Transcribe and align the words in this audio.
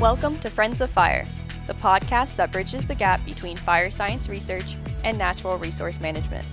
Welcome 0.00 0.38
to 0.38 0.48
Friends 0.48 0.80
of 0.80 0.90
Fire, 0.90 1.24
the 1.66 1.74
podcast 1.74 2.36
that 2.36 2.52
bridges 2.52 2.86
the 2.86 2.94
gap 2.94 3.24
between 3.24 3.56
fire 3.56 3.90
science 3.90 4.28
research 4.28 4.76
and 5.02 5.18
natural 5.18 5.58
resource 5.58 5.98
management. 5.98 6.46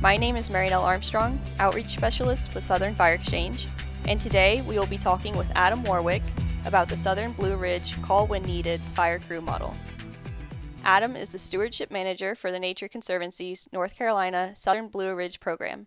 My 0.00 0.16
name 0.16 0.34
is 0.34 0.48
Marinelle 0.48 0.82
Armstrong, 0.82 1.38
Outreach 1.58 1.88
Specialist 1.88 2.54
with 2.54 2.64
Southern 2.64 2.94
Fire 2.94 3.12
Exchange, 3.12 3.68
and 4.06 4.18
today 4.18 4.62
we 4.62 4.78
will 4.78 4.86
be 4.86 4.96
talking 4.96 5.36
with 5.36 5.52
Adam 5.54 5.84
Warwick 5.84 6.22
about 6.64 6.88
the 6.88 6.96
Southern 6.96 7.32
Blue 7.32 7.56
Ridge 7.56 8.00
Call 8.00 8.26
When 8.26 8.44
Needed 8.44 8.80
Fire 8.94 9.18
Crew 9.18 9.42
Model. 9.42 9.74
Adam 10.82 11.16
is 11.16 11.28
the 11.28 11.38
Stewardship 11.38 11.90
Manager 11.90 12.34
for 12.34 12.50
the 12.50 12.58
Nature 12.58 12.88
Conservancy's 12.88 13.68
North 13.74 13.94
Carolina 13.94 14.52
Southern 14.54 14.88
Blue 14.88 15.14
Ridge 15.14 15.38
program. 15.38 15.86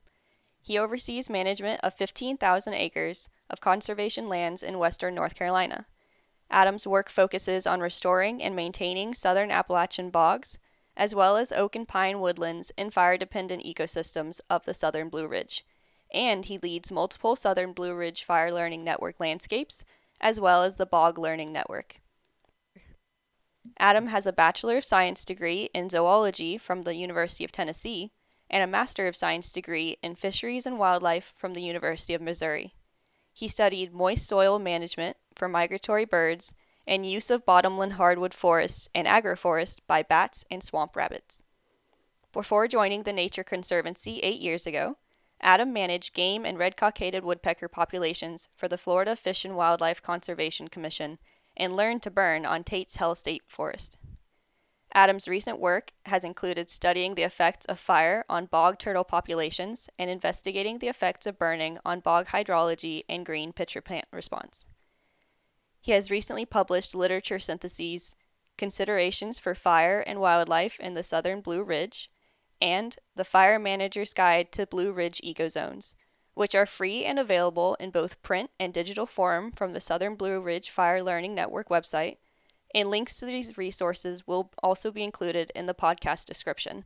He 0.61 0.77
oversees 0.77 1.27
management 1.27 1.79
of 1.81 1.95
15,000 1.95 2.75
acres 2.75 3.29
of 3.49 3.61
conservation 3.61 4.29
lands 4.29 4.61
in 4.61 4.77
western 4.77 5.15
North 5.15 5.33
Carolina. 5.33 5.87
Adam's 6.49 6.87
work 6.87 7.09
focuses 7.09 7.67
on 7.67 7.79
restoring 7.79 8.41
and 8.41 8.55
maintaining 8.55 9.13
southern 9.13 9.51
Appalachian 9.51 10.09
bogs, 10.09 10.57
as 10.97 11.13
well 11.13 11.37
as 11.37 11.51
oak 11.51 11.75
and 11.75 11.87
pine 11.87 12.19
woodlands 12.19 12.71
and 12.77 12.93
fire 12.93 13.17
dependent 13.17 13.63
ecosystems 13.63 14.41
of 14.49 14.65
the 14.65 14.73
southern 14.73 15.09
Blue 15.09 15.27
Ridge. 15.27 15.65
And 16.11 16.45
he 16.45 16.57
leads 16.57 16.91
multiple 16.91 17.35
southern 17.35 17.73
Blue 17.73 17.93
Ridge 17.93 18.23
Fire 18.23 18.51
Learning 18.51 18.83
Network 18.83 19.19
landscapes, 19.19 19.85
as 20.19 20.39
well 20.39 20.63
as 20.63 20.77
the 20.77 20.85
Bog 20.85 21.17
Learning 21.19 21.53
Network. 21.53 22.01
Adam 23.77 24.07
has 24.07 24.25
a 24.25 24.33
Bachelor 24.33 24.77
of 24.77 24.85
Science 24.85 25.23
degree 25.23 25.69
in 25.73 25.89
zoology 25.89 26.57
from 26.57 26.81
the 26.81 26.95
University 26.95 27.43
of 27.43 27.51
Tennessee 27.51 28.11
and 28.49 28.63
a 28.63 28.67
Master 28.67 29.07
of 29.07 29.15
Science 29.15 29.51
degree 29.51 29.97
in 30.01 30.15
Fisheries 30.15 30.65
and 30.65 30.79
Wildlife 30.79 31.33
from 31.37 31.53
the 31.53 31.61
University 31.61 32.13
of 32.13 32.21
Missouri. 32.21 32.73
He 33.39 33.47
studied 33.47 33.93
moist 33.93 34.27
soil 34.27 34.59
management 34.59 35.15
for 35.33 35.47
migratory 35.47 36.03
birds 36.03 36.53
and 36.85 37.09
use 37.09 37.31
of 37.31 37.45
bottomland 37.45 37.93
hardwood 37.93 38.33
forests 38.33 38.89
and 38.93 39.07
agroforest 39.07 39.79
by 39.87 40.03
bats 40.03 40.43
and 40.51 40.61
swamp 40.61 40.93
rabbits. 40.93 41.41
Before 42.33 42.67
joining 42.67 43.03
the 43.03 43.13
Nature 43.13 43.45
Conservancy 43.45 44.19
eight 44.19 44.41
years 44.41 44.67
ago, 44.67 44.97
Adam 45.39 45.71
managed 45.71 46.13
game 46.13 46.45
and 46.45 46.59
red 46.59 46.75
cockaded 46.75 47.23
woodpecker 47.23 47.69
populations 47.69 48.49
for 48.57 48.67
the 48.67 48.77
Florida 48.77 49.15
Fish 49.15 49.45
and 49.45 49.55
Wildlife 49.55 50.01
Conservation 50.01 50.67
Commission 50.67 51.17
and 51.55 51.77
learned 51.77 52.03
to 52.03 52.11
burn 52.11 52.45
on 52.45 52.65
Tate's 52.65 52.97
Hell 52.97 53.15
State 53.15 53.43
Forest. 53.47 53.97
Adam's 54.93 55.27
recent 55.27 55.59
work 55.59 55.91
has 56.05 56.23
included 56.23 56.69
studying 56.69 57.13
the 57.13 57.23
effects 57.23 57.65
of 57.67 57.79
fire 57.79 58.25
on 58.27 58.47
bog 58.47 58.79
turtle 58.79 59.03
populations 59.03 59.89
and 59.99 60.09
investigating 60.09 60.79
the 60.79 60.87
effects 60.87 61.27
of 61.27 61.37
burning 61.37 61.77
on 61.85 61.99
bog 61.99 62.27
hydrology 62.27 63.03
and 63.07 63.25
green 63.25 63.53
pitcher 63.53 63.81
plant 63.81 64.05
response. 64.11 64.65
He 65.79 65.91
has 65.91 66.11
recently 66.11 66.45
published 66.45 66.95
literature 66.95 67.39
syntheses, 67.39 68.15
Considerations 68.57 69.39
for 69.39 69.55
Fire 69.55 70.01
and 70.01 70.19
Wildlife 70.19 70.79
in 70.81 70.93
the 70.93 71.03
Southern 71.03 71.39
Blue 71.39 71.63
Ridge, 71.63 72.11
and 72.61 72.97
The 73.15 73.23
Fire 73.23 73.57
Manager's 73.57 74.13
Guide 74.13 74.51
to 74.51 74.65
Blue 74.65 74.91
Ridge 74.91 75.21
Ecozones, 75.23 75.95
which 76.33 76.55
are 76.55 76.65
free 76.65 77.05
and 77.05 77.17
available 77.17 77.75
in 77.79 77.91
both 77.91 78.21
print 78.21 78.49
and 78.59 78.73
digital 78.73 79.05
form 79.05 79.51
from 79.51 79.71
the 79.71 79.79
Southern 79.79 80.15
Blue 80.15 80.41
Ridge 80.41 80.69
Fire 80.69 81.01
Learning 81.01 81.33
Network 81.33 81.69
website, 81.69 82.17
and 82.73 82.89
links 82.89 83.17
to 83.17 83.25
these 83.25 83.57
resources 83.57 84.27
will 84.27 84.51
also 84.61 84.91
be 84.91 85.03
included 85.03 85.51
in 85.55 85.65
the 85.65 85.73
podcast 85.73 86.25
description. 86.25 86.83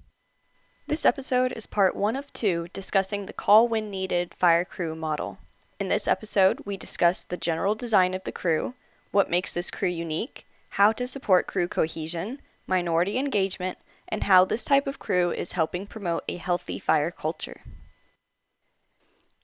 This 0.87 1.05
episode 1.05 1.51
is 1.53 1.65
part 1.65 1.95
one 1.95 2.15
of 2.15 2.31
two 2.33 2.67
discussing 2.73 3.25
the 3.25 3.33
call 3.33 3.67
when 3.67 3.89
needed 3.89 4.33
fire 4.33 4.65
crew 4.65 4.95
model. 4.95 5.37
In 5.79 5.87
this 5.87 6.07
episode, 6.07 6.61
we 6.65 6.77
discuss 6.77 7.23
the 7.23 7.37
general 7.37 7.75
design 7.75 8.13
of 8.13 8.23
the 8.23 8.31
crew, 8.31 8.73
what 9.11 9.29
makes 9.29 9.53
this 9.53 9.71
crew 9.71 9.89
unique, 9.89 10.45
how 10.69 10.91
to 10.91 11.07
support 11.07 11.47
crew 11.47 11.67
cohesion, 11.67 12.41
minority 12.67 13.17
engagement, 13.17 13.77
and 14.07 14.23
how 14.23 14.45
this 14.45 14.65
type 14.65 14.87
of 14.87 14.99
crew 14.99 15.31
is 15.31 15.53
helping 15.53 15.87
promote 15.87 16.23
a 16.27 16.37
healthy 16.37 16.79
fire 16.79 17.11
culture. 17.11 17.61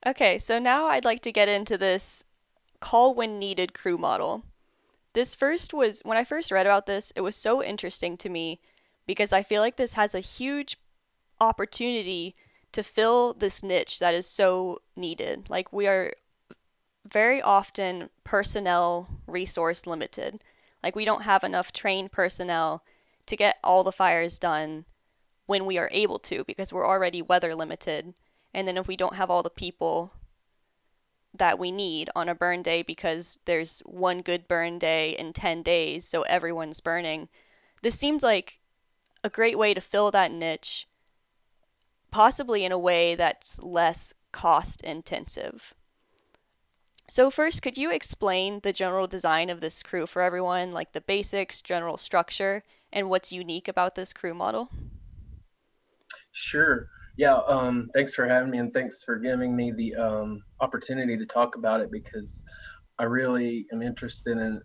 Okay, 0.06 0.38
so 0.38 0.58
now 0.58 0.86
I'd 0.86 1.04
like 1.04 1.20
to 1.22 1.32
get 1.32 1.48
into 1.48 1.76
this 1.76 2.24
call 2.80 3.14
when 3.14 3.38
needed 3.38 3.74
crew 3.74 3.98
model. 3.98 4.44
This 5.12 5.34
first 5.34 5.74
was, 5.74 6.00
when 6.04 6.16
I 6.16 6.24
first 6.24 6.52
read 6.52 6.66
about 6.66 6.86
this, 6.86 7.12
it 7.16 7.20
was 7.20 7.36
so 7.36 7.62
interesting 7.62 8.16
to 8.18 8.28
me 8.28 8.60
because 9.06 9.32
I 9.32 9.42
feel 9.42 9.60
like 9.60 9.76
this 9.76 9.94
has 9.94 10.14
a 10.14 10.20
huge 10.20 10.76
opportunity 11.40 12.36
to 12.72 12.82
fill 12.82 13.34
this 13.34 13.62
niche 13.62 13.98
that 13.98 14.14
is 14.14 14.26
so 14.26 14.80
needed. 14.94 15.50
Like, 15.50 15.72
we 15.72 15.88
are 15.88 16.12
very 17.10 17.42
often 17.42 18.10
personnel 18.24 19.08
resource 19.26 19.86
limited. 19.86 20.42
Like 20.82 20.96
we 20.96 21.04
don't 21.04 21.22
have 21.22 21.44
enough 21.44 21.72
trained 21.72 22.12
personnel 22.12 22.84
to 23.26 23.36
get 23.36 23.58
all 23.62 23.84
the 23.84 23.92
fires 23.92 24.38
done 24.38 24.84
when 25.46 25.66
we 25.66 25.78
are 25.78 25.90
able 25.92 26.18
to 26.20 26.44
because 26.44 26.72
we're 26.72 26.86
already 26.86 27.22
weather 27.22 27.54
limited. 27.54 28.14
And 28.54 28.66
then 28.66 28.76
if 28.76 28.88
we 28.88 28.96
don't 28.96 29.16
have 29.16 29.30
all 29.30 29.42
the 29.42 29.50
people 29.50 30.12
that 31.34 31.58
we 31.58 31.70
need 31.70 32.10
on 32.16 32.28
a 32.28 32.34
burn 32.34 32.62
day 32.62 32.82
because 32.82 33.38
there's 33.44 33.80
one 33.80 34.20
good 34.20 34.48
burn 34.48 34.78
day 34.78 35.16
in 35.18 35.32
10 35.32 35.62
days, 35.62 36.04
so 36.04 36.22
everyone's 36.22 36.80
burning, 36.80 37.28
this 37.82 37.98
seems 37.98 38.22
like 38.22 38.60
a 39.22 39.30
great 39.30 39.58
way 39.58 39.74
to 39.74 39.80
fill 39.80 40.10
that 40.10 40.32
niche, 40.32 40.88
possibly 42.10 42.64
in 42.64 42.72
a 42.72 42.78
way 42.78 43.14
that's 43.14 43.62
less 43.62 44.12
cost 44.32 44.82
intensive. 44.82 45.74
So, 47.08 47.28
first, 47.28 47.62
could 47.62 47.76
you 47.76 47.90
explain 47.90 48.60
the 48.60 48.72
general 48.72 49.08
design 49.08 49.50
of 49.50 49.60
this 49.60 49.82
crew 49.82 50.06
for 50.06 50.22
everyone, 50.22 50.70
like 50.70 50.92
the 50.92 51.00
basics, 51.00 51.60
general 51.60 51.96
structure, 51.96 52.62
and 52.92 53.10
what's 53.10 53.32
unique 53.32 53.66
about 53.66 53.96
this 53.96 54.12
crew 54.12 54.32
model? 54.32 54.68
Sure. 56.30 56.88
Yeah. 57.16 57.38
Um, 57.48 57.90
thanks 57.94 58.14
for 58.14 58.26
having 58.26 58.50
me, 58.50 58.58
and 58.58 58.72
thanks 58.72 59.02
for 59.02 59.16
giving 59.16 59.54
me 59.54 59.72
the 59.72 59.94
um, 59.96 60.42
opportunity 60.60 61.16
to 61.16 61.26
talk 61.26 61.56
about 61.56 61.80
it 61.80 61.90
because 61.90 62.42
I 62.98 63.04
really 63.04 63.66
am 63.72 63.82
interested 63.82 64.38
in. 64.38 64.60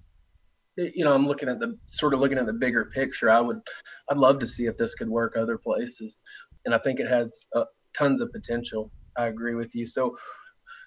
You 0.78 1.06
know, 1.06 1.14
I'm 1.14 1.26
looking 1.26 1.48
at 1.48 1.60
the 1.60 1.78
sort 1.88 2.14
of 2.14 2.20
looking 2.20 2.38
at 2.38 2.46
the 2.46 2.54
bigger 2.54 2.92
picture. 2.94 3.30
I 3.30 3.40
would, 3.40 3.62
I'd 4.10 4.18
love 4.18 4.40
to 4.40 4.48
see 4.48 4.66
if 4.66 4.78
this 4.78 4.94
could 4.94 5.08
work 5.08 5.36
other 5.38 5.58
places, 5.58 6.22
and 6.66 6.76
I 6.76 6.80
think 6.80 7.00
it 7.00 7.08
has 7.08 7.34
uh, 7.56 7.64
tons 7.98 8.22
of 8.22 8.32
potential. 8.34 8.92
I 9.18 9.28
agree 9.28 9.56
with 9.56 9.74
you. 9.74 9.86
So, 9.86 10.18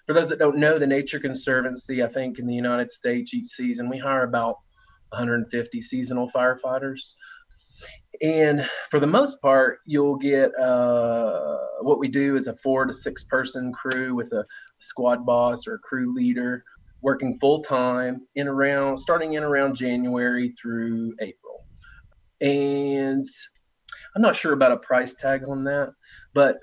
for 0.05 0.13
those 0.13 0.29
that 0.29 0.39
don't 0.39 0.57
know, 0.57 0.77
the 0.77 0.87
Nature 0.87 1.19
Conservancy, 1.19 2.03
I 2.03 2.07
think 2.07 2.37
in 2.39 2.45
the 2.45 2.53
United 2.53 2.91
States 2.91 3.33
each 3.33 3.47
season 3.47 3.89
we 3.89 3.97
hire 3.97 4.23
about 4.23 4.57
150 5.09 5.81
seasonal 5.81 6.29
firefighters. 6.35 7.13
And 8.21 8.67
for 8.89 8.99
the 8.99 9.07
most 9.07 9.41
part, 9.41 9.79
you'll 9.85 10.17
get 10.17 10.51
uh, 10.59 11.57
what 11.81 11.99
we 11.99 12.07
do 12.07 12.35
is 12.35 12.47
a 12.47 12.55
four 12.57 12.85
to 12.85 12.93
six 12.93 13.23
person 13.23 13.71
crew 13.71 14.13
with 14.13 14.31
a 14.33 14.45
squad 14.79 15.25
boss 15.25 15.67
or 15.67 15.75
a 15.75 15.79
crew 15.79 16.13
leader 16.13 16.63
working 17.01 17.37
full 17.39 17.61
time 17.61 18.27
in 18.35 18.47
around 18.47 18.97
starting 18.97 19.33
in 19.33 19.43
around 19.43 19.75
January 19.75 20.53
through 20.61 21.15
April. 21.21 21.65
And 22.41 23.27
I'm 24.15 24.21
not 24.21 24.35
sure 24.35 24.53
about 24.53 24.73
a 24.73 24.77
price 24.77 25.13
tag 25.13 25.43
on 25.47 25.63
that, 25.65 25.93
but 26.33 26.57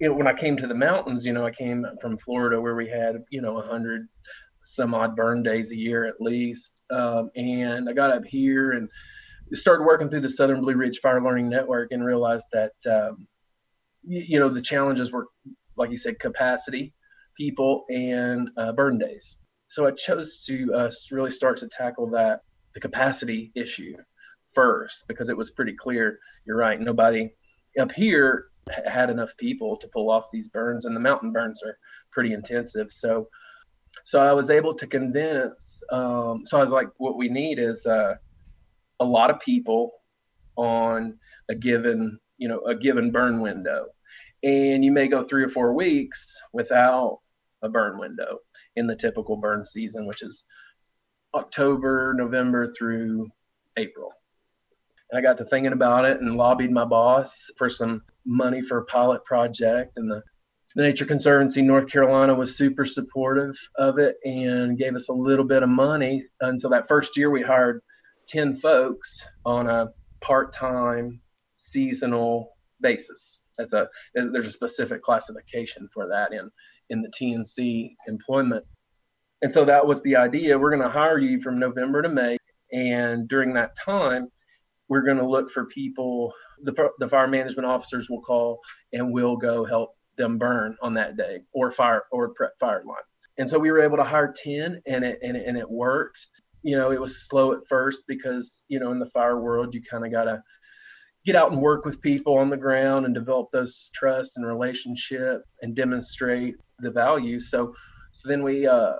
know, 0.00 0.14
when 0.14 0.26
I 0.26 0.32
came 0.32 0.56
to 0.56 0.66
the 0.66 0.74
mountains, 0.74 1.26
you 1.26 1.32
know, 1.32 1.46
I 1.46 1.50
came 1.50 1.86
from 2.00 2.18
Florida 2.18 2.60
where 2.60 2.74
we 2.74 2.88
had, 2.88 3.22
you 3.30 3.40
know, 3.40 3.60
hundred 3.60 4.08
some 4.62 4.94
odd 4.94 5.16
burn 5.16 5.42
days 5.42 5.70
a 5.70 5.76
year 5.76 6.06
at 6.06 6.20
least. 6.20 6.82
Um, 6.90 7.30
and 7.36 7.88
I 7.88 7.92
got 7.92 8.10
up 8.10 8.24
here 8.24 8.72
and 8.72 8.88
started 9.52 9.84
working 9.84 10.08
through 10.08 10.20
the 10.20 10.28
Southern 10.28 10.60
Blue 10.60 10.74
Ridge 10.74 11.00
Fire 11.00 11.22
Learning 11.22 11.48
Network 11.48 11.92
and 11.92 12.04
realized 12.04 12.46
that, 12.52 12.72
um, 12.86 13.26
you, 14.02 14.24
you, 14.26 14.38
know, 14.38 14.48
the 14.48 14.62
challenges 14.62 15.12
were, 15.12 15.26
like 15.76 15.90
you 15.90 15.96
said, 15.96 16.18
capacity, 16.18 16.94
people, 17.36 17.84
and 17.88 18.50
uh, 18.56 18.72
burn 18.72 18.98
days. 18.98 19.36
So 19.66 19.86
I 19.86 19.92
chose 19.92 20.44
to 20.46 20.72
uh, 20.74 20.90
really 21.12 21.30
start 21.30 21.58
to 21.58 21.68
tackle 21.68 22.10
that, 22.10 22.40
the 22.74 22.80
capacity 22.80 23.52
issue 23.54 23.96
first, 24.54 25.06
because 25.08 25.28
it 25.28 25.36
was 25.36 25.50
pretty 25.50 25.74
clear. 25.74 26.18
You're 26.44 26.56
right. 26.56 26.80
Nobody 26.80 27.30
up 27.78 27.92
here 27.92 28.46
had 28.84 29.10
enough 29.10 29.36
people 29.36 29.76
to 29.78 29.88
pull 29.88 30.10
off 30.10 30.26
these 30.32 30.48
burns, 30.48 30.86
and 30.86 30.94
the 30.94 31.00
mountain 31.00 31.32
burns 31.32 31.62
are 31.62 31.78
pretty 32.12 32.32
intensive. 32.32 32.90
So, 32.90 33.28
so 34.04 34.20
I 34.20 34.32
was 34.32 34.50
able 34.50 34.74
to 34.74 34.86
convince. 34.86 35.82
Um, 35.90 36.44
so 36.46 36.58
I 36.58 36.60
was 36.60 36.70
like, 36.70 36.88
what 36.98 37.16
we 37.16 37.28
need 37.28 37.58
is 37.58 37.86
uh, 37.86 38.14
a 39.00 39.04
lot 39.04 39.30
of 39.30 39.40
people 39.40 39.92
on 40.56 41.18
a 41.48 41.54
given, 41.54 42.18
you 42.38 42.48
know, 42.48 42.60
a 42.60 42.74
given 42.74 43.10
burn 43.10 43.40
window, 43.40 43.86
and 44.42 44.84
you 44.84 44.92
may 44.92 45.08
go 45.08 45.24
three 45.24 45.42
or 45.42 45.48
four 45.48 45.74
weeks 45.74 46.38
without 46.52 47.20
a 47.62 47.68
burn 47.68 47.98
window 47.98 48.38
in 48.76 48.86
the 48.86 48.96
typical 48.96 49.36
burn 49.36 49.64
season, 49.64 50.06
which 50.06 50.22
is 50.22 50.44
October, 51.34 52.14
November 52.16 52.72
through 52.72 53.28
April. 53.76 54.12
And 55.10 55.18
I 55.18 55.22
got 55.22 55.38
to 55.38 55.44
thinking 55.44 55.72
about 55.72 56.04
it 56.04 56.20
and 56.20 56.36
lobbied 56.36 56.70
my 56.70 56.84
boss 56.84 57.50
for 57.56 57.68
some 57.68 58.02
money 58.24 58.62
for 58.62 58.78
a 58.78 58.84
pilot 58.84 59.24
project. 59.24 59.92
And 59.96 60.10
the, 60.10 60.22
the 60.74 60.82
Nature 60.82 61.04
Conservancy 61.04 61.62
North 61.62 61.88
Carolina 61.88 62.34
was 62.34 62.56
super 62.56 62.86
supportive 62.86 63.56
of 63.76 63.98
it 63.98 64.16
and 64.24 64.78
gave 64.78 64.94
us 64.94 65.08
a 65.08 65.12
little 65.12 65.44
bit 65.44 65.62
of 65.62 65.68
money. 65.68 66.24
And 66.40 66.60
so 66.60 66.68
that 66.68 66.88
first 66.88 67.16
year 67.16 67.30
we 67.30 67.42
hired 67.42 67.82
10 68.30 68.56
folks 68.56 69.24
on 69.44 69.68
a 69.68 69.88
part-time 70.20 71.20
seasonal 71.56 72.56
basis. 72.80 73.40
That's 73.58 73.72
a 73.72 73.88
there's 74.14 74.46
a 74.46 74.52
specific 74.52 75.02
classification 75.02 75.88
for 75.92 76.08
that 76.08 76.32
in 76.32 76.50
in 76.88 77.02
the 77.02 77.08
TNC 77.08 77.94
employment. 78.08 78.64
And 79.42 79.52
so 79.52 79.64
that 79.64 79.86
was 79.86 80.02
the 80.02 80.16
idea. 80.16 80.58
We're 80.58 80.70
going 80.70 80.82
to 80.82 80.88
hire 80.88 81.18
you 81.18 81.40
from 81.40 81.58
November 81.58 82.02
to 82.02 82.08
May, 82.08 82.36
and 82.72 83.28
during 83.28 83.54
that 83.54 83.76
time, 83.76 84.28
we're 84.88 85.02
going 85.02 85.18
to 85.18 85.26
look 85.26 85.50
for 85.50 85.66
people. 85.66 86.32
The, 86.62 86.90
the 86.98 87.08
fire 87.08 87.28
management 87.28 87.66
officers 87.66 88.08
will 88.10 88.20
call, 88.20 88.60
and 88.92 89.12
we'll 89.12 89.36
go 89.36 89.64
help 89.64 89.96
them 90.18 90.36
burn 90.38 90.76
on 90.82 90.94
that 90.94 91.16
day 91.16 91.40
or 91.52 91.72
fire 91.72 92.02
or 92.12 92.30
prep 92.30 92.52
fire 92.60 92.82
line. 92.86 92.96
And 93.38 93.48
so 93.48 93.58
we 93.58 93.70
were 93.70 93.82
able 93.82 93.96
to 93.96 94.04
hire 94.04 94.34
10 94.36 94.82
and 94.86 95.04
it, 95.04 95.18
and 95.22 95.36
it, 95.36 95.44
and 95.46 95.56
it 95.56 95.70
worked. 95.70 96.28
You 96.62 96.76
know, 96.76 96.92
it 96.92 97.00
was 97.00 97.26
slow 97.26 97.52
at 97.52 97.66
first 97.68 98.02
because, 98.06 98.64
you 98.68 98.78
know, 98.78 98.92
in 98.92 98.98
the 98.98 99.10
fire 99.10 99.40
world, 99.40 99.74
you 99.74 99.82
kind 99.82 100.04
of 100.04 100.12
got 100.12 100.24
to 100.24 100.42
get 101.24 101.36
out 101.36 101.52
and 101.52 101.60
work 101.60 101.84
with 101.84 102.00
people 102.00 102.36
on 102.38 102.50
the 102.50 102.56
ground 102.56 103.04
and 103.04 103.14
develop 103.14 103.48
those 103.52 103.90
trust 103.94 104.36
and 104.36 104.46
relationship 104.46 105.42
and 105.62 105.74
demonstrate 105.74 106.54
the 106.78 106.90
value. 106.90 107.38
So, 107.40 107.74
so 108.12 108.28
then 108.28 108.42
we 108.42 108.66
uh, 108.66 108.94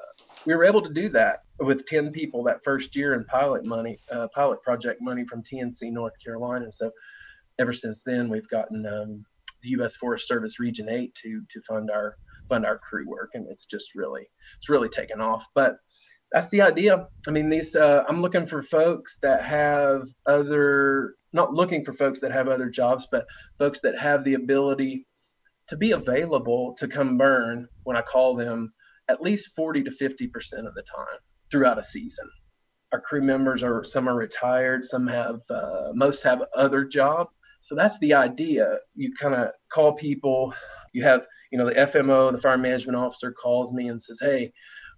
we 0.47 0.55
were 0.55 0.65
able 0.65 0.83
to 0.83 0.93
do 0.93 1.09
that 1.11 1.41
with 1.59 1.87
10 1.87 2.13
people 2.13 2.43
that 2.45 2.65
first 2.65 2.97
year 2.97 3.15
in 3.15 3.25
pilot 3.25 3.65
money, 3.65 3.99
uh, 4.11 4.29
pilot 4.35 4.63
project 4.63 5.01
money 5.03 5.25
from 5.29 5.43
TNC 5.43 5.93
North 5.93 6.15
Carolina. 6.25 6.71
So 6.73 6.91
ever 7.59 7.73
since 7.73 8.03
then, 8.05 8.29
we've 8.29 8.49
gotten 8.49 8.87
um, 8.87 9.25
the 9.63 9.71
U.S. 9.71 9.97
Forest 9.97 10.27
Service 10.27 10.59
Region 10.59 10.89
8 10.89 11.15
to 11.23 11.43
to 11.51 11.61
fund 11.69 11.91
our 11.91 12.17
fund 12.49 12.67
our 12.67 12.79
crew 12.79 13.07
work, 13.09 13.31
and 13.35 13.47
it's 13.49 13.67
just 13.67 13.95
really 13.95 14.27
it's 14.59 14.69
really 14.69 14.89
taken 14.89 15.21
off. 15.21 15.47
But 15.55 15.77
that's 16.33 16.49
the 16.51 16.63
idea. 16.63 17.09
I 17.27 17.31
mean, 17.31 17.51
these 17.51 17.75
uh, 17.75 18.05
I'm 18.09 18.23
looking 18.23 18.47
for 18.47 18.63
folks 18.63 19.19
that 19.23 19.45
have 19.45 20.09
other 20.27 21.15
not 21.33 21.53
looking 21.53 21.85
for 21.85 21.93
folks 21.93 22.21
that 22.21 22.33
have 22.33 22.49
other 22.49 22.69
jobs, 22.69 23.07
but 23.11 23.27
folks 23.59 23.81
that 23.81 23.99
have 23.99 24.25
the 24.25 24.35
ability 24.35 25.07
to 25.69 25.77
be 25.77 25.93
available 25.93 26.75
to 26.79 26.89
come 26.89 27.17
burn 27.17 27.69
when 27.85 27.97
I 27.97 28.03
call 28.03 28.35
them 28.35 28.73
at 29.09 29.23
least 29.23 29.55
40 29.57 29.85
to 29.85 29.91
50 29.91 30.29
percent 30.29 30.67
of 30.67 30.75
the 30.75 30.83
time 30.83 31.19
throughout 31.51 31.79
a 31.79 31.85
season. 31.85 32.29
Our 32.93 33.01
crew 33.01 33.23
members 33.23 33.63
are 33.63 33.85
some 33.85 34.09
are 34.09 34.15
retired, 34.15 34.85
some 34.85 35.07
have 35.09 35.41
uh, 35.51 35.91
most 35.95 36.23
have 36.25 36.43
other 36.57 36.85
job. 36.85 37.29
So 37.61 37.75
that's 37.75 37.99
the 37.99 38.15
idea. 38.15 38.79
You 38.95 39.13
kind 39.15 39.35
of 39.35 39.51
call 39.73 39.93
people. 39.93 40.55
You 40.93 41.03
have 41.05 41.27
you 41.51 41.59
know 41.59 41.67
the 41.67 41.75
FMO, 41.75 42.33
the 42.33 42.41
fire 42.41 42.59
management 42.59 42.97
officer, 42.97 43.33
calls 43.33 43.73
me 43.73 43.89
and 43.89 44.01
says, 44.01 44.19
"Hey, 44.21 44.53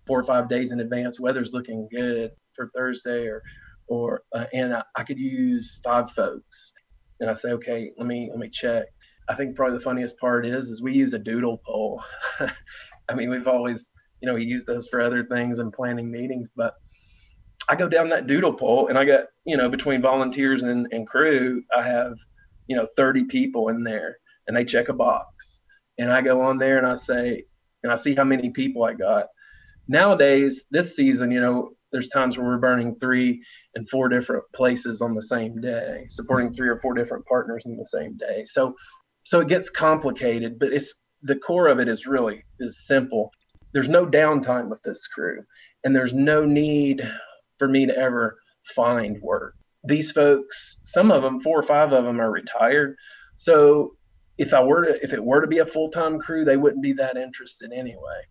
four 0.07 0.19
or 0.19 0.25
five 0.25 0.49
days 0.49 0.73
in 0.73 0.81
advance, 0.81 1.21
weather's 1.21 1.53
looking 1.53 1.89
good 1.91 2.31
for 2.55 2.71
Thursday 2.75 3.27
or 3.27 3.43
or 3.89 4.23
uh, 4.35 4.45
and 4.53 4.75
I, 4.75 4.83
I, 4.97 5.05
could 5.05 5.19
use 5.19 5.79
five 5.85 6.13
folks. 6.13 6.73
And 7.21 7.29
I 7.29 7.35
say, 7.35 7.51
okay, 7.51 7.91
let 7.99 8.07
me 8.07 8.29
let 8.31 8.39
me 8.39 8.49
check. 8.49 8.87
I 9.29 9.35
think 9.35 9.57
probably 9.57 9.79
the 9.79 9.85
funniest 9.85 10.19
part 10.19 10.47
is 10.47 10.69
is 10.69 10.83
we 10.83 10.95
use 10.95 11.15
a 11.15 11.19
doodle 11.19 11.61
poll. 11.67 12.03
I 13.09 13.15
mean, 13.15 13.31
we've 13.31 13.49
always 13.49 13.91
you 14.21 14.29
know 14.29 14.35
we 14.35 14.45
use 14.45 14.65
those 14.65 14.87
for 14.89 15.01
other 15.01 15.25
things 15.25 15.59
and 15.59 15.73
planning 15.73 16.11
meetings, 16.11 16.49
but 16.57 16.75
I 17.69 17.77
go 17.77 17.89
down 17.89 18.09
that 18.11 18.27
doodle 18.27 18.55
poll 18.55 18.89
and 18.89 18.99
I 18.99 19.05
got 19.05 19.25
you 19.45 19.57
know 19.57 19.69
between 19.69 20.03
volunteers 20.03 20.63
and, 20.63 20.89
and 20.91 21.07
crew, 21.07 21.63
I 21.77 21.83
have 21.83 22.15
you 22.67 22.77
know 22.77 22.87
30 22.97 23.25
people 23.25 23.69
in 23.69 23.85
there 23.85 24.17
and 24.47 24.57
they 24.57 24.65
check 24.65 24.89
a 24.89 24.93
box 24.93 25.59
and 25.99 26.13
I 26.13 26.23
go 26.23 26.43
on 26.43 26.59
there 26.59 26.79
and 26.79 26.87
I 26.87 26.97
say 26.97 27.45
and 27.83 27.93
I 27.93 27.97
see 27.97 28.15
how 28.15 28.25
many 28.25 28.51
people 28.51 28.85
I 28.85 28.95
got. 28.95 29.27
Nowadays, 29.93 30.63
this 30.71 30.97
season, 30.97 31.31
you 31.31 31.39
know, 31.39 31.73
there's 31.93 32.09
times 32.09 32.39
where 32.39 32.47
we're 32.47 32.57
burning 32.57 32.95
three 32.95 33.43
and 33.75 33.87
four 33.91 34.09
different 34.09 34.43
places 34.55 35.03
on 35.03 35.15
the 35.15 35.21
same 35.21 35.61
day, 35.61 36.07
supporting 36.09 36.51
three 36.51 36.71
or 36.71 36.81
four 36.81 36.95
different 36.95 37.27
partners 37.27 37.67
in 37.67 37.77
the 37.77 37.85
same 37.85 38.17
day. 38.17 38.47
So 38.47 38.75
so 39.25 39.41
it 39.41 39.49
gets 39.49 39.69
complicated, 39.69 40.59
but 40.59 40.73
it's 40.73 40.95
the 41.23 41.37
core 41.37 41.67
of 41.69 41.79
it 41.79 41.89
is 41.89 42.07
really 42.07 42.43
is 42.59 42.87
simple. 42.87 43.33
There's 43.75 43.91
no 43.91 44.07
downtime 44.07 44.71
with 44.71 44.83
this 44.83 45.07
crew, 45.09 45.43
and 45.85 45.95
there's 45.95 46.15
no 46.15 46.47
need 46.47 47.07
for 47.59 47.69
me 47.69 47.85
to 47.85 47.95
ever 47.95 48.39
find 48.75 49.21
work. 49.21 49.57
These 49.85 50.11
folks, 50.11 50.79
some 50.85 51.11
of 51.11 51.23
them, 51.23 51.43
four 51.43 51.61
or 51.61 51.65
five 51.65 51.93
of 51.93 52.05
them 52.05 52.19
are 52.19 52.31
retired. 52.31 52.97
So 53.37 53.97
if 54.39 54.55
I 54.55 54.63
were 54.63 54.87
to 54.87 55.05
if 55.05 55.13
it 55.13 55.23
were 55.23 55.43
to 55.43 55.47
be 55.47 55.59
a 55.59 55.67
full-time 55.67 56.19
crew, 56.19 56.47
they 56.47 56.57
wouldn't 56.57 56.83
be 56.83 56.95
that 56.95 57.19
interested 57.19 57.73
anyway. 57.75 58.23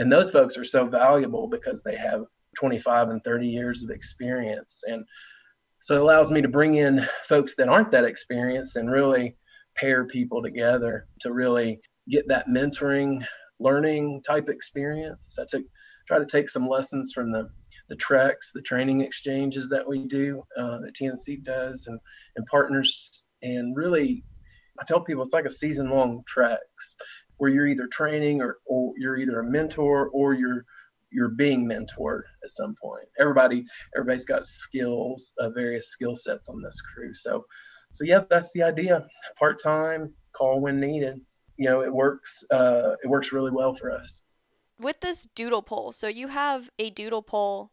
And 0.00 0.10
those 0.10 0.30
folks 0.30 0.56
are 0.56 0.64
so 0.64 0.86
valuable 0.86 1.46
because 1.46 1.82
they 1.82 1.94
have 1.94 2.24
25 2.58 3.10
and 3.10 3.22
30 3.22 3.46
years 3.46 3.82
of 3.82 3.90
experience. 3.90 4.80
And 4.86 5.04
so 5.82 5.96
it 5.96 6.00
allows 6.00 6.30
me 6.30 6.40
to 6.40 6.48
bring 6.48 6.76
in 6.76 7.06
folks 7.28 7.54
that 7.56 7.68
aren't 7.68 7.90
that 7.90 8.06
experienced 8.06 8.76
and 8.76 8.90
really 8.90 9.36
pair 9.76 10.06
people 10.06 10.42
together 10.42 11.06
to 11.20 11.34
really 11.34 11.80
get 12.08 12.26
that 12.28 12.48
mentoring, 12.48 13.26
learning 13.58 14.22
type 14.26 14.48
experience. 14.48 15.36
I 15.38 15.44
took, 15.46 15.64
try 16.08 16.18
to 16.18 16.24
take 16.24 16.48
some 16.48 16.66
lessons 16.66 17.12
from 17.12 17.30
the 17.30 17.50
the 17.90 17.96
TREX, 17.96 18.52
the 18.54 18.62
training 18.62 19.00
exchanges 19.00 19.68
that 19.68 19.86
we 19.86 20.06
do, 20.06 20.44
uh, 20.56 20.78
that 20.78 20.94
TNC 20.94 21.42
does, 21.42 21.88
and 21.88 21.98
and 22.36 22.46
partners, 22.46 23.24
and 23.42 23.76
really, 23.76 24.22
I 24.80 24.84
tell 24.84 25.00
people 25.00 25.24
it's 25.24 25.34
like 25.34 25.44
a 25.44 25.50
season 25.50 25.90
long 25.90 26.22
TREX 26.32 26.58
where 27.40 27.50
you're 27.50 27.66
either 27.66 27.86
training 27.86 28.42
or, 28.42 28.58
or 28.66 28.92
you're 28.98 29.16
either 29.16 29.40
a 29.40 29.44
mentor 29.44 30.10
or 30.12 30.34
you're 30.34 30.66
you're 31.10 31.30
being 31.30 31.66
mentored 31.66 32.20
at 32.44 32.50
some 32.50 32.76
point. 32.80 33.06
Everybody, 33.18 33.64
everybody's 33.96 34.26
got 34.26 34.46
skills, 34.46 35.32
uh, 35.40 35.48
various 35.48 35.88
skill 35.88 36.14
sets 36.14 36.48
on 36.48 36.62
this 36.62 36.80
crew. 36.82 37.14
So, 37.14 37.46
so 37.90 38.04
yeah, 38.04 38.20
that's 38.28 38.52
the 38.52 38.62
idea. 38.62 39.06
Part 39.38 39.60
time, 39.60 40.12
call 40.36 40.60
when 40.60 40.78
needed. 40.78 41.20
You 41.56 41.70
know, 41.70 41.80
it 41.80 41.92
works. 41.92 42.44
Uh, 42.50 42.92
it 43.02 43.08
works 43.08 43.32
really 43.32 43.50
well 43.50 43.74
for 43.74 43.90
us. 43.90 44.20
With 44.78 45.00
this 45.00 45.26
doodle 45.34 45.62
poll, 45.62 45.92
so 45.92 46.08
you 46.08 46.28
have 46.28 46.68
a 46.78 46.90
doodle 46.90 47.22
poll 47.22 47.70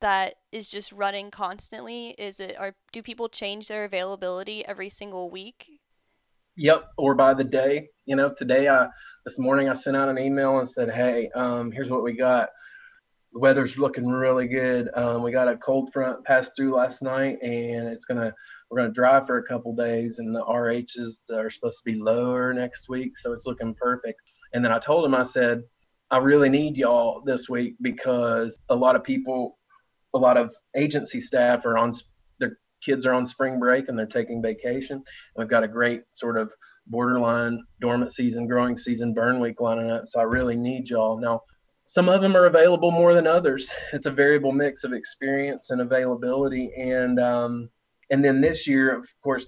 that 0.00 0.34
is 0.52 0.70
just 0.70 0.92
running 0.92 1.32
constantly. 1.32 2.10
Is 2.10 2.38
it? 2.38 2.54
Or 2.58 2.76
do 2.92 3.02
people 3.02 3.28
change 3.28 3.66
their 3.66 3.84
availability 3.84 4.64
every 4.64 4.88
single 4.88 5.28
week? 5.28 5.81
Yep, 6.56 6.84
or 6.98 7.14
by 7.14 7.34
the 7.34 7.44
day. 7.44 7.88
You 8.06 8.16
know, 8.16 8.34
today 8.36 8.68
I 8.68 8.88
this 9.24 9.38
morning 9.38 9.68
I 9.68 9.74
sent 9.74 9.96
out 9.96 10.08
an 10.08 10.18
email 10.18 10.58
and 10.58 10.68
said, 10.68 10.90
"Hey, 10.90 11.30
um, 11.34 11.70
here's 11.72 11.90
what 11.90 12.02
we 12.02 12.16
got 12.16 12.48
the 13.32 13.38
weather's 13.38 13.78
looking 13.78 14.06
really 14.06 14.46
good. 14.46 14.90
Um, 14.94 15.22
we 15.22 15.32
got 15.32 15.48
a 15.48 15.56
cold 15.56 15.92
front 15.92 16.24
pass 16.24 16.50
through 16.54 16.74
last 16.74 17.02
night, 17.02 17.38
and 17.42 17.88
it's 17.88 18.04
gonna 18.04 18.32
we're 18.70 18.78
gonna 18.78 18.92
drive 18.92 19.26
for 19.26 19.38
a 19.38 19.44
couple 19.44 19.74
days, 19.74 20.18
and 20.18 20.34
the 20.34 20.42
RHs 20.42 21.30
are 21.32 21.50
supposed 21.50 21.78
to 21.78 21.84
be 21.92 21.98
lower 21.98 22.52
next 22.52 22.88
week, 22.88 23.16
so 23.16 23.32
it's 23.32 23.46
looking 23.46 23.74
perfect. 23.74 24.20
And 24.52 24.64
then 24.64 24.72
I 24.72 24.78
told 24.78 25.04
him, 25.04 25.14
I 25.14 25.22
said, 25.22 25.62
I 26.10 26.18
really 26.18 26.50
need 26.50 26.76
y'all 26.76 27.22
this 27.24 27.48
week 27.48 27.76
because 27.80 28.58
a 28.68 28.76
lot 28.76 28.96
of 28.96 29.04
people, 29.04 29.58
a 30.14 30.18
lot 30.18 30.36
of 30.36 30.54
agency 30.76 31.20
staff 31.20 31.64
are 31.64 31.78
on 31.78 31.92
kids 32.84 33.06
are 33.06 33.14
on 33.14 33.26
spring 33.26 33.58
break 33.58 33.88
and 33.88 33.98
they're 33.98 34.06
taking 34.06 34.42
vacation. 34.42 34.96
And 34.96 35.04
we've 35.36 35.48
got 35.48 35.64
a 35.64 35.68
great 35.68 36.02
sort 36.10 36.38
of 36.38 36.50
borderline 36.86 37.62
dormant 37.80 38.12
season, 38.12 38.46
growing 38.46 38.76
season, 38.76 39.14
burn 39.14 39.40
week 39.40 39.60
lining 39.60 39.90
up. 39.90 40.06
So 40.06 40.20
I 40.20 40.24
really 40.24 40.56
need 40.56 40.90
y'all 40.90 41.18
now 41.18 41.42
some 41.92 42.08
of 42.08 42.22
them 42.22 42.34
are 42.36 42.46
available 42.46 42.90
more 42.90 43.12
than 43.12 43.26
others. 43.26 43.68
It's 43.92 44.06
a 44.06 44.10
variable 44.10 44.52
mix 44.52 44.82
of 44.82 44.94
experience 44.94 45.68
and 45.70 45.82
availability. 45.82 46.72
And 46.74 47.20
um, 47.20 47.68
and 48.10 48.24
then 48.24 48.40
this 48.40 48.66
year, 48.66 48.96
of 48.96 49.06
course, 49.22 49.44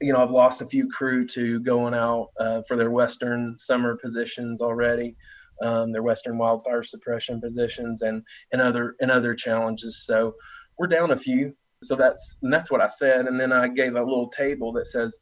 you 0.00 0.12
know 0.12 0.22
I've 0.22 0.30
lost 0.30 0.62
a 0.62 0.66
few 0.66 0.88
crew 0.88 1.26
to 1.28 1.60
going 1.60 1.92
out 1.92 2.28
uh, 2.40 2.62
for 2.66 2.78
their 2.78 2.90
Western 2.90 3.56
summer 3.58 3.96
positions 3.96 4.62
already, 4.62 5.16
um, 5.60 5.92
their 5.92 6.02
Western 6.02 6.38
wildfire 6.38 6.82
suppression 6.82 7.42
positions, 7.42 8.00
and 8.00 8.22
and 8.52 8.62
other 8.62 8.96
and 9.00 9.10
other 9.10 9.34
challenges. 9.34 10.04
So 10.06 10.34
we're 10.78 10.86
down 10.86 11.10
a 11.10 11.18
few. 11.18 11.54
So 11.82 11.96
that's 11.96 12.36
and 12.42 12.52
that's 12.52 12.70
what 12.70 12.80
I 12.80 12.88
said. 12.88 13.26
And 13.26 13.38
then 13.38 13.52
I 13.52 13.68
gave 13.68 13.94
a 13.94 14.00
little 14.00 14.28
table 14.28 14.72
that 14.72 14.86
says, 14.86 15.18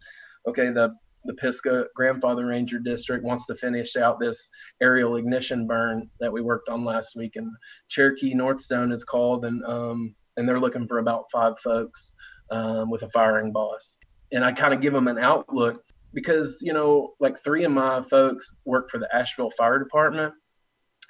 okay, 0.46 0.70
the 0.70 0.94
the 1.24 1.34
Pisgah 1.34 1.84
Grandfather 1.94 2.46
Ranger 2.46 2.78
District 2.78 3.24
wants 3.24 3.46
to 3.46 3.54
finish 3.54 3.96
out 3.96 4.18
this 4.18 4.48
aerial 4.80 5.16
ignition 5.16 5.66
burn 5.66 6.08
that 6.18 6.32
we 6.32 6.40
worked 6.40 6.68
on 6.68 6.84
last 6.84 7.14
week, 7.16 7.36
and 7.36 7.50
Cherokee 7.88 8.34
North 8.34 8.62
Zone 8.62 8.92
is 8.92 9.04
called, 9.04 9.44
and 9.44 9.64
um, 9.64 10.14
and 10.36 10.48
they're 10.48 10.60
looking 10.60 10.86
for 10.86 10.98
about 10.98 11.30
five 11.30 11.58
folks 11.62 12.14
um, 12.50 12.90
with 12.90 13.02
a 13.02 13.10
firing 13.10 13.52
boss. 13.52 13.96
And 14.32 14.44
I 14.44 14.52
kind 14.52 14.72
of 14.72 14.80
give 14.80 14.92
them 14.92 15.08
an 15.08 15.18
outlook 15.18 15.82
because 16.14 16.58
you 16.62 16.72
know, 16.72 17.14
like 17.20 17.42
three 17.42 17.64
of 17.64 17.72
my 17.72 18.02
folks 18.02 18.54
work 18.64 18.90
for 18.90 18.98
the 18.98 19.14
Asheville 19.14 19.52
Fire 19.56 19.78
Department, 19.78 20.32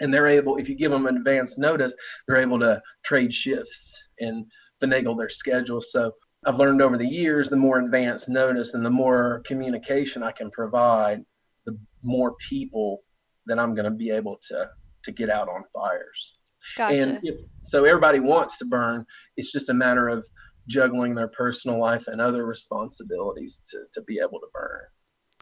and 0.01 0.13
they're 0.13 0.27
able, 0.27 0.57
if 0.57 0.69
you 0.69 0.75
give 0.75 0.91
them 0.91 1.07
advance 1.07 1.59
notice, 1.59 1.95
they're 2.27 2.41
able 2.41 2.59
to 2.61 2.83
trade 3.05 3.33
shifts 3.33 4.03
and 4.19 4.47
finagle 4.83 5.17
their 5.17 5.29
schedule. 5.29 5.81
So 5.81 6.13
I've 6.47 6.59
learned 6.59 6.81
over 6.81 6.97
the 6.97 7.07
years, 7.07 7.49
the 7.51 7.57
more 7.57 7.79
advanced 7.79 8.29
notice 8.29 8.75
and 8.75 8.85
the 8.85 8.91
more 8.91 9.43
communication 9.47 10.23
I 10.23 10.33
can 10.33 10.51
provide, 10.51 11.25
the 11.67 11.79
more 12.03 12.35
people 12.49 13.03
that 13.47 13.59
I'm 13.59 13.75
going 13.75 13.85
to 13.85 13.91
be 13.91 14.11
able 14.11 14.39
to 14.49 14.69
to 15.05 15.13
get 15.13 15.31
out 15.31 15.49
on 15.49 15.65
fires. 15.73 16.39
Gotcha. 16.77 16.95
And 16.95 17.21
if, 17.23 17.37
so 17.65 17.85
everybody 17.85 18.21
wants 18.21 18.59
to 18.59 18.67
burn. 18.67 19.07
It's 19.37 19.53
just 19.53 19.71
a 19.71 19.75
matter 19.75 20.09
of 20.09 20.27
juggling 20.67 21.15
their 21.15 21.29
personal 21.29 21.81
life 21.81 22.07
and 22.07 22.21
other 22.21 22.45
responsibilities 22.45 23.67
to, 23.71 23.79
to 23.95 24.03
be 24.03 24.19
able 24.19 24.41
to 24.41 24.47
burn. 24.53 24.83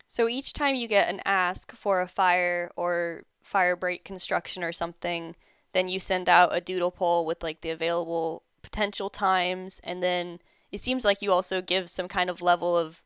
So 0.07 0.29
each 0.29 0.53
time 0.53 0.75
you 0.75 0.89
get 0.89 1.09
an 1.09 1.21
ask 1.25 1.75
for 1.75 2.01
a 2.01 2.09
fire 2.09 2.71
or 2.77 3.25
fire 3.43 3.77
break 3.77 4.05
construction 4.05 4.63
or 4.63 4.73
something, 4.73 5.37
then 5.73 5.89
you 5.89 6.01
send 6.01 6.29
out 6.29 6.57
a 6.57 6.61
doodle 6.61 6.91
poll 6.91 7.27
with 7.27 7.43
like 7.43 7.61
the 7.61 7.71
available 7.71 8.43
potential 8.69 9.09
times 9.09 9.81
and 9.83 10.03
then 10.03 10.39
it 10.71 10.81
seems 10.81 11.03
like 11.03 11.23
you 11.23 11.33
also 11.33 11.63
give 11.63 11.89
some 11.89 12.07
kind 12.07 12.29
of 12.29 12.43
level 12.43 12.77
of 12.77 13.03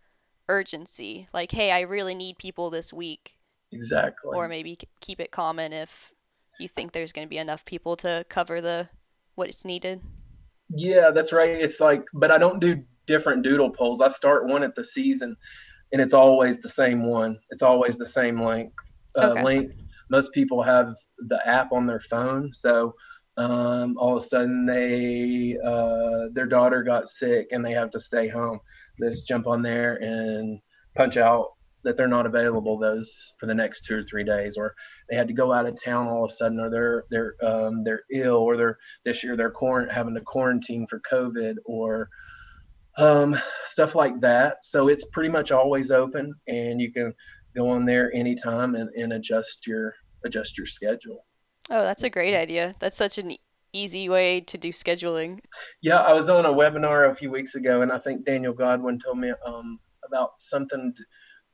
urgency 0.48 1.28
like 1.32 1.52
hey 1.52 1.70
i 1.70 1.80
really 1.80 2.14
need 2.14 2.36
people 2.36 2.68
this 2.68 2.92
week. 2.92 3.36
Exactly. 3.70 4.32
Or 4.34 4.48
maybe 4.48 4.76
keep 5.00 5.18
it 5.20 5.30
common 5.30 5.72
if 5.72 6.12
you 6.60 6.68
think 6.68 6.92
there's 6.92 7.12
going 7.12 7.26
to 7.26 7.30
be 7.30 7.38
enough 7.38 7.64
people 7.64 7.96
to 7.98 8.26
cover 8.28 8.60
the 8.60 8.88
what 9.36 9.48
is 9.48 9.64
needed. 9.64 10.02
Yeah 10.68 11.10
that's 11.14 11.32
right. 11.32 11.50
It's 11.50 11.80
like 11.80 12.04
but 12.12 12.30
i 12.32 12.38
don't 12.38 12.60
do 12.60 12.82
different 13.06 13.44
doodle 13.44 13.70
polls. 13.70 14.00
I 14.00 14.08
start 14.08 14.46
one 14.46 14.64
at 14.64 14.74
the 14.74 14.84
season 14.84 15.36
and 15.92 16.02
it's 16.02 16.12
always 16.12 16.58
the 16.58 16.68
same 16.68 17.04
one. 17.04 17.38
It's 17.50 17.62
always 17.62 17.96
the 17.96 18.06
same 18.06 18.42
length 18.42 18.74
uh, 19.16 19.28
okay. 19.28 19.42
length. 19.42 19.76
Most 20.10 20.32
people 20.32 20.62
have 20.62 20.94
the 21.18 21.40
app 21.46 21.72
on 21.72 21.86
their 21.86 22.00
phone 22.00 22.50
so 22.52 22.94
um, 23.36 23.96
all 23.98 24.16
of 24.16 24.22
a 24.22 24.26
sudden 24.26 24.66
they 24.66 25.56
uh, 25.64 26.28
their 26.32 26.46
daughter 26.46 26.82
got 26.82 27.08
sick 27.08 27.48
and 27.50 27.64
they 27.64 27.72
have 27.72 27.90
to 27.92 28.00
stay 28.00 28.28
home. 28.28 28.60
Just 29.00 29.26
jump 29.26 29.46
on 29.46 29.62
there 29.62 29.94
and 29.94 30.60
punch 30.96 31.16
out 31.16 31.52
that 31.84 31.96
they're 31.96 32.08
not 32.08 32.26
available 32.26 32.78
those 32.78 33.34
for 33.40 33.46
the 33.46 33.54
next 33.54 33.84
two 33.84 33.96
or 33.96 34.04
three 34.04 34.24
days, 34.24 34.56
or 34.56 34.74
they 35.08 35.16
had 35.16 35.28
to 35.28 35.34
go 35.34 35.52
out 35.52 35.66
of 35.66 35.82
town 35.82 36.06
all 36.06 36.24
of 36.24 36.30
a 36.30 36.34
sudden, 36.34 36.60
or 36.60 36.70
they're 36.70 37.04
they're 37.10 37.34
um, 37.44 37.84
they're 37.84 38.02
ill, 38.12 38.36
or 38.36 38.56
they're 38.56 38.78
this 39.04 39.24
year 39.24 39.36
they're 39.36 39.50
quarant- 39.50 39.92
having 39.92 40.14
to 40.14 40.20
quarantine 40.20 40.86
for 40.86 41.00
COVID, 41.10 41.54
or 41.64 42.08
um, 42.98 43.36
stuff 43.64 43.94
like 43.94 44.20
that. 44.20 44.58
So 44.62 44.88
it's 44.88 45.06
pretty 45.06 45.30
much 45.30 45.50
always 45.50 45.90
open, 45.90 46.34
and 46.46 46.80
you 46.80 46.92
can 46.92 47.14
go 47.56 47.70
on 47.70 47.84
there 47.84 48.14
anytime 48.14 48.74
and, 48.74 48.90
and 48.90 49.12
adjust 49.12 49.66
your 49.66 49.94
adjust 50.24 50.56
your 50.56 50.66
schedule. 50.66 51.24
Oh, 51.70 51.82
that's 51.82 52.02
a 52.02 52.10
great 52.10 52.34
idea. 52.34 52.74
That's 52.78 52.96
such 52.96 53.18
an 53.18 53.36
easy 53.72 54.08
way 54.08 54.40
to 54.40 54.58
do 54.58 54.70
scheduling. 54.70 55.40
Yeah, 55.80 55.96
I 55.96 56.12
was 56.12 56.28
on 56.28 56.44
a 56.44 56.52
webinar 56.52 57.10
a 57.10 57.14
few 57.14 57.30
weeks 57.30 57.54
ago, 57.54 57.82
and 57.82 57.92
I 57.92 57.98
think 57.98 58.24
Daniel 58.24 58.52
Godwin 58.52 58.98
told 58.98 59.18
me 59.18 59.32
um, 59.46 59.78
about 60.06 60.32
something, 60.38 60.92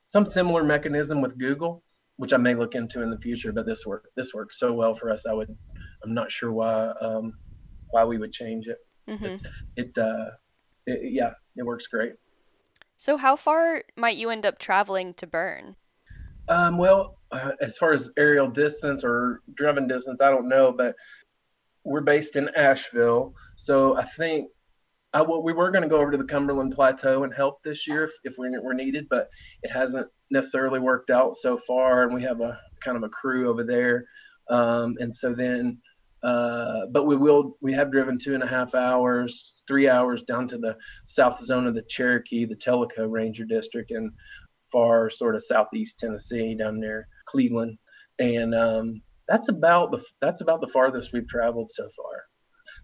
some 0.06 0.28
similar 0.28 0.64
mechanism 0.64 1.20
with 1.20 1.38
Google, 1.38 1.82
which 2.16 2.32
I 2.32 2.36
may 2.36 2.54
look 2.54 2.74
into 2.74 3.02
in 3.02 3.10
the 3.10 3.18
future. 3.18 3.52
But 3.52 3.66
this 3.66 3.86
work, 3.86 4.06
this 4.16 4.34
works 4.34 4.58
so 4.58 4.72
well 4.72 4.94
for 4.94 5.10
us. 5.10 5.26
I 5.26 5.32
would, 5.32 5.54
I'm 6.02 6.14
not 6.14 6.30
sure 6.32 6.52
why, 6.52 6.88
um, 7.00 7.34
why 7.90 8.04
we 8.04 8.18
would 8.18 8.32
change 8.32 8.66
it. 8.66 8.78
Mm-hmm. 9.08 9.46
It, 9.76 9.96
uh, 9.96 10.30
it, 10.86 11.12
yeah, 11.12 11.30
it 11.56 11.64
works 11.64 11.86
great. 11.86 12.14
So, 12.96 13.16
how 13.16 13.36
far 13.36 13.84
might 13.96 14.16
you 14.16 14.30
end 14.30 14.44
up 14.44 14.58
traveling 14.58 15.14
to 15.14 15.26
burn? 15.26 15.76
Um, 16.48 16.78
well, 16.78 17.18
uh, 17.30 17.52
as 17.60 17.76
far 17.76 17.92
as 17.92 18.10
aerial 18.16 18.48
distance 18.48 19.04
or 19.04 19.40
driven 19.54 19.86
distance, 19.86 20.20
I 20.20 20.30
don't 20.30 20.48
know, 20.48 20.72
but 20.72 20.94
we're 21.84 22.00
based 22.00 22.36
in 22.36 22.48
Asheville, 22.56 23.34
so 23.56 23.96
I 23.96 24.04
think 24.04 24.48
I, 25.14 25.22
well, 25.22 25.42
we 25.42 25.54
were 25.54 25.70
going 25.70 25.82
to 25.82 25.88
go 25.88 26.00
over 26.00 26.10
to 26.10 26.18
the 26.18 26.24
Cumberland 26.24 26.74
Plateau 26.74 27.24
and 27.24 27.32
help 27.32 27.62
this 27.62 27.86
year 27.86 28.04
if, 28.04 28.10
if 28.24 28.34
we 28.38 28.50
were 28.58 28.74
needed, 28.74 29.06
but 29.08 29.28
it 29.62 29.70
hasn't 29.70 30.06
necessarily 30.30 30.80
worked 30.80 31.10
out 31.10 31.34
so 31.34 31.58
far, 31.66 32.02
and 32.04 32.14
we 32.14 32.22
have 32.24 32.40
a 32.40 32.58
kind 32.84 32.96
of 32.96 33.02
a 33.02 33.08
crew 33.08 33.48
over 33.48 33.64
there, 33.64 34.04
um, 34.50 34.96
and 34.98 35.14
so 35.14 35.34
then. 35.34 35.78
Uh, 36.20 36.86
but 36.90 37.04
we 37.04 37.14
will. 37.14 37.56
We 37.60 37.72
have 37.74 37.92
driven 37.92 38.18
two 38.18 38.34
and 38.34 38.42
a 38.42 38.46
half 38.46 38.74
hours, 38.74 39.54
three 39.68 39.88
hours 39.88 40.24
down 40.24 40.48
to 40.48 40.58
the 40.58 40.76
south 41.06 41.40
zone 41.40 41.68
of 41.68 41.76
the 41.76 41.84
Cherokee, 41.88 42.44
the 42.44 42.56
Tellico 42.56 43.08
Ranger 43.08 43.44
District, 43.44 43.92
and 43.92 44.10
far 44.72 45.10
sort 45.10 45.34
of 45.34 45.44
southeast 45.44 45.98
Tennessee 45.98 46.54
down 46.54 46.80
near 46.80 47.08
Cleveland, 47.28 47.78
and 48.18 48.54
um, 48.54 49.02
that's 49.26 49.48
about 49.48 49.90
the 49.90 50.02
that's 50.20 50.40
about 50.40 50.60
the 50.60 50.68
farthest 50.68 51.12
we've 51.12 51.28
traveled 51.28 51.70
so 51.70 51.88
far. 51.96 52.24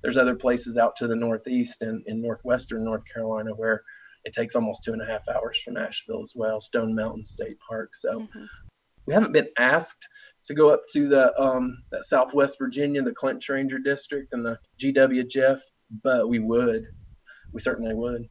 There's 0.02 0.18
other 0.18 0.34
places 0.34 0.76
out 0.76 0.96
to 0.96 1.06
the 1.06 1.16
northeast 1.16 1.82
and 1.82 2.02
in 2.06 2.20
northwestern 2.20 2.84
North 2.84 3.02
Carolina 3.12 3.52
where 3.56 3.82
it 4.24 4.34
takes 4.34 4.54
almost 4.54 4.84
two 4.84 4.92
and 4.92 5.02
a 5.02 5.06
half 5.06 5.22
hours 5.28 5.60
from 5.64 5.76
Asheville 5.76 6.22
as 6.22 6.32
well, 6.34 6.60
Stone 6.60 6.94
Mountain 6.94 7.24
State 7.24 7.56
Park. 7.66 7.94
So 7.94 8.20
mm-hmm. 8.20 8.44
we 9.06 9.14
haven't 9.14 9.32
been 9.32 9.48
asked 9.58 10.06
to 10.46 10.54
go 10.54 10.70
up 10.70 10.82
to 10.92 11.08
the 11.08 11.38
um, 11.40 11.78
that 11.90 12.04
Southwest 12.04 12.58
Virginia, 12.58 13.02
the 13.02 13.12
Clinch 13.12 13.48
Ranger 13.48 13.78
District, 13.78 14.32
and 14.32 14.44
the 14.44 14.58
GW 14.80 15.28
Jeff, 15.28 15.60
but 16.02 16.28
we 16.28 16.38
would. 16.38 16.84
We 17.52 17.60
certainly 17.60 17.94
would. 17.94 18.28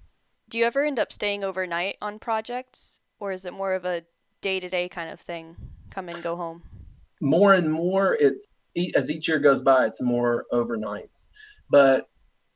Do 0.50 0.60
you 0.60 0.66
ever 0.66 0.86
end 0.86 1.00
up 1.00 1.12
staying 1.12 1.44
overnight 1.44 1.98
on 2.02 2.20
projects? 2.20 3.00
Or 3.24 3.32
is 3.32 3.46
it 3.46 3.54
more 3.54 3.74
of 3.74 3.86
a 3.86 4.02
day 4.42 4.60
to 4.60 4.68
day 4.68 4.90
kind 4.90 5.10
of 5.10 5.18
thing? 5.22 5.56
Come 5.90 6.10
and 6.10 6.22
go 6.22 6.36
home. 6.36 6.62
More 7.22 7.54
and 7.54 7.72
more, 7.72 8.14
it 8.14 8.34
as 8.98 9.10
each 9.10 9.30
year 9.30 9.40
goes 9.40 9.62
by, 9.62 9.86
it's 9.86 10.02
more 10.02 10.44
overnights, 10.52 11.30
but 11.70 12.10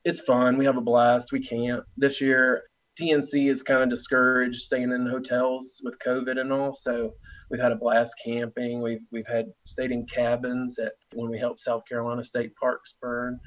it's 0.03 0.19
fun. 0.19 0.57
We 0.57 0.65
have 0.65 0.75
a 0.75 0.81
blast. 0.81 1.31
We 1.31 1.39
camp 1.39 1.85
this 1.95 2.19
year. 2.19 2.63
TNC 2.99 3.49
is 3.49 3.63
kind 3.63 3.81
of 3.81 3.89
discouraged 3.89 4.59
staying 4.59 4.91
in 4.91 5.07
hotels 5.07 5.79
with 5.85 5.95
COVID 6.05 6.37
and 6.37 6.51
all, 6.51 6.73
so 6.73 7.13
we've 7.49 7.61
had 7.61 7.71
a 7.71 7.77
blast 7.77 8.15
camping. 8.25 8.81
We've 8.81 9.05
we've 9.09 9.27
had 9.27 9.45
stayed 9.65 9.91
in 9.91 10.05
cabins 10.05 10.79
at 10.79 10.91
when 11.13 11.29
we 11.31 11.39
helped 11.39 11.61
South 11.61 11.83
Carolina 11.87 12.25
State 12.25 12.51
Parks 12.59 12.95
burn, 13.01 13.39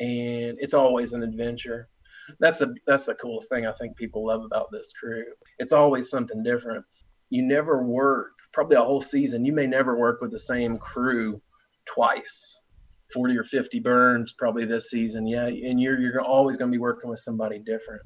and 0.00 0.56
it's 0.58 0.72
always 0.72 1.12
an 1.12 1.22
adventure 1.22 1.90
that's 2.38 2.58
the 2.58 2.74
that's 2.86 3.04
the 3.04 3.14
coolest 3.14 3.48
thing 3.48 3.66
I 3.66 3.72
think 3.72 3.96
people 3.96 4.26
love 4.26 4.44
about 4.44 4.70
this 4.72 4.92
crew. 4.98 5.24
It's 5.58 5.72
always 5.72 6.10
something 6.10 6.42
different. 6.42 6.84
You 7.30 7.42
never 7.42 7.82
work 7.82 8.32
probably 8.52 8.76
a 8.76 8.82
whole 8.82 9.00
season. 9.00 9.44
You 9.44 9.52
may 9.52 9.66
never 9.66 9.96
work 9.96 10.20
with 10.20 10.30
the 10.30 10.38
same 10.38 10.78
crew 10.78 11.40
twice. 11.86 12.58
40 13.14 13.36
or 13.36 13.44
50 13.44 13.80
burns 13.80 14.32
probably 14.32 14.64
this 14.64 14.88
season. 14.88 15.26
Yeah, 15.26 15.46
and 15.46 15.80
you're 15.80 15.98
you're 16.00 16.20
always 16.22 16.56
going 16.56 16.70
to 16.70 16.74
be 16.74 16.80
working 16.80 17.10
with 17.10 17.20
somebody 17.20 17.58
different. 17.58 18.02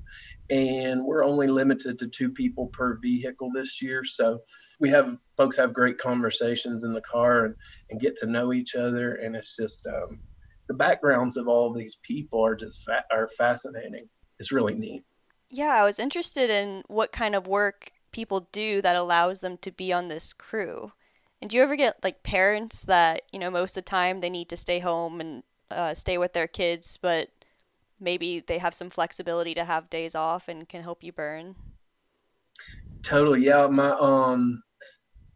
And 0.51 1.05
we're 1.05 1.25
only 1.25 1.49
limited 1.49 1.99
to 1.99 2.09
two 2.09 2.31
people 2.31 2.69
per 2.69 2.99
vehicle 3.01 3.51
this 3.55 3.83
year, 3.83 4.05
so 4.05 4.41
we 4.81 4.91
have 4.91 5.17
folks 5.37 5.57
have 5.57 5.73
great 5.73 5.99
conversations 5.99 6.85
in 6.85 6.93
the 6.93 7.01
car 7.01 7.47
and, 7.47 7.55
and 7.91 8.01
get 8.01 8.17
to 8.17 8.27
know 8.27 8.53
each 8.53 8.75
other 8.75 9.17
and 9.17 9.37
it's 9.37 9.57
just 9.57 9.87
um, 9.87 10.21
the 10.69 10.75
backgrounds 10.75 11.37
of 11.37 11.49
all 11.49 11.71
of 11.71 11.77
these 11.77 11.97
people 12.03 12.45
are 12.45 12.57
just 12.57 12.83
fa- 12.85 13.05
are 13.13 13.29
fascinating. 13.39 14.09
It's 14.39 14.53
really 14.53 14.75
neat. 14.75 15.05
Yeah, 15.49 15.75
I 15.75 15.85
was 15.85 15.99
interested 15.99 16.51
in 16.51 16.83
what 16.89 17.13
kind 17.13 17.35
of 17.35 17.47
work 17.47 17.93
people 18.11 18.49
do 18.53 18.83
that 18.83 18.97
allows 18.97 19.41
them 19.41 19.59
to 19.59 19.71
be 19.71 19.93
on 19.93 20.09
this 20.09 20.33
crew. 20.33 20.93
And 21.41 21.51
do 21.51 21.57
you 21.57 21.63
ever 21.63 21.77
get 21.77 22.03
like 22.03 22.23
parents 22.23 22.85
that 22.87 23.23
you 23.33 23.39
know 23.39 23.51
most 23.51 23.77
of 23.77 23.85
the 23.85 23.91
time 23.91 24.21
they 24.21 24.31
need 24.31 24.49
to 24.49 24.57
stay 24.57 24.81
home 24.81 25.21
and 25.21 25.43
uh, 25.71 25.95
stay 25.95 26.19
with 26.19 26.33
their 26.33 26.47
kids, 26.47 26.99
but 27.01 27.31
maybe 28.01 28.41
they 28.41 28.59
have 28.59 28.75
some 28.75 28.91
flexibility 28.91 29.55
to 29.55 29.65
have 29.65 29.91
days 29.91 30.15
off 30.15 30.49
and 30.49 30.69
can 30.69 30.83
help 30.83 31.03
you 31.03 31.13
burn? 31.13 31.57
Totally, 33.03 33.45
yeah. 33.45 33.67
My 33.67 33.91
um, 33.91 34.63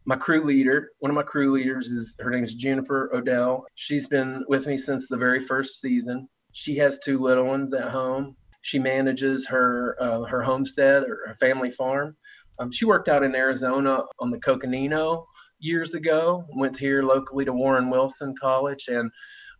my 0.05 0.15
crew 0.15 0.43
leader, 0.43 0.91
one 0.99 1.11
of 1.11 1.15
my 1.15 1.23
crew 1.23 1.51
leaders 1.53 1.91
is 1.91 2.15
her 2.19 2.29
name 2.29 2.43
is 2.43 2.55
Juniper 2.55 3.11
Odell. 3.13 3.65
She's 3.75 4.07
been 4.07 4.43
with 4.47 4.65
me 4.65 4.77
since 4.77 5.07
the 5.07 5.17
very 5.17 5.39
first 5.39 5.79
season. 5.79 6.27
She 6.53 6.75
has 6.77 6.99
two 6.99 7.19
little 7.19 7.45
ones 7.45 7.73
at 7.73 7.89
home. 7.89 8.35
She 8.61 8.79
manages 8.79 9.47
her 9.47 9.95
uh, 10.01 10.21
her 10.23 10.41
homestead 10.41 11.03
or 11.03 11.19
her 11.27 11.37
family 11.39 11.71
farm. 11.71 12.15
Um, 12.59 12.71
she 12.71 12.85
worked 12.85 13.09
out 13.09 13.23
in 13.23 13.35
Arizona 13.35 14.03
on 14.19 14.31
the 14.31 14.39
Coconino 14.39 15.25
years 15.59 15.93
ago. 15.93 16.45
Went 16.55 16.77
here 16.77 17.03
locally 17.03 17.45
to 17.45 17.53
Warren 17.53 17.89
Wilson 17.89 18.35
College, 18.39 18.87
and 18.87 19.11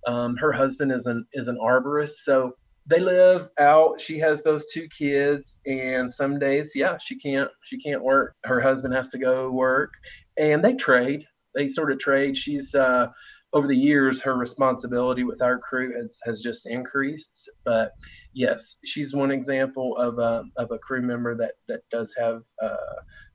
um, 0.08 0.36
her 0.38 0.52
husband 0.52 0.92
is 0.92 1.06
an 1.06 1.26
is 1.34 1.48
an 1.48 1.58
arborist. 1.62 2.24
So 2.24 2.54
they 2.88 3.00
live 3.00 3.50
out 3.60 4.02
she 4.02 4.18
has 4.20 4.42
those 4.42 4.66
two 4.68 4.88
kids 4.90 5.60
and 5.66 6.12
some 6.12 6.40
days 6.40 6.72
yeah 6.74 6.98
she 6.98 7.18
can't 7.18 7.50
she 7.64 7.78
can't 7.80 8.04
work 8.04 8.36
her 8.44 8.60
husband 8.60 8.94
has 8.94 9.10
to 9.10 9.20
go 9.20 9.52
work 9.52 9.94
and 10.42 10.64
they 10.64 10.74
trade. 10.74 11.24
They 11.56 11.70
sort 11.70 11.92
of 11.92 12.00
trade. 12.00 12.36
She's 12.36 12.74
uh, 12.74 13.08
over 13.54 13.68
the 13.68 13.78
years, 13.78 14.22
her 14.22 14.36
responsibility 14.36 15.24
with 15.24 15.42
our 15.42 15.60
crew 15.60 15.94
has, 16.02 16.18
has 16.26 16.42
just 16.42 16.66
increased. 16.66 17.50
But 17.64 17.92
yes, 18.34 18.78
she's 18.84 19.14
one 19.14 19.32
example 19.32 19.96
of 19.98 20.18
a, 20.20 20.44
of 20.58 20.72
a 20.72 20.80
crew 20.80 21.02
member 21.02 21.36
that 21.38 21.54
that 21.68 21.82
does 21.92 22.14
have 22.18 22.42
uh, 22.62 22.76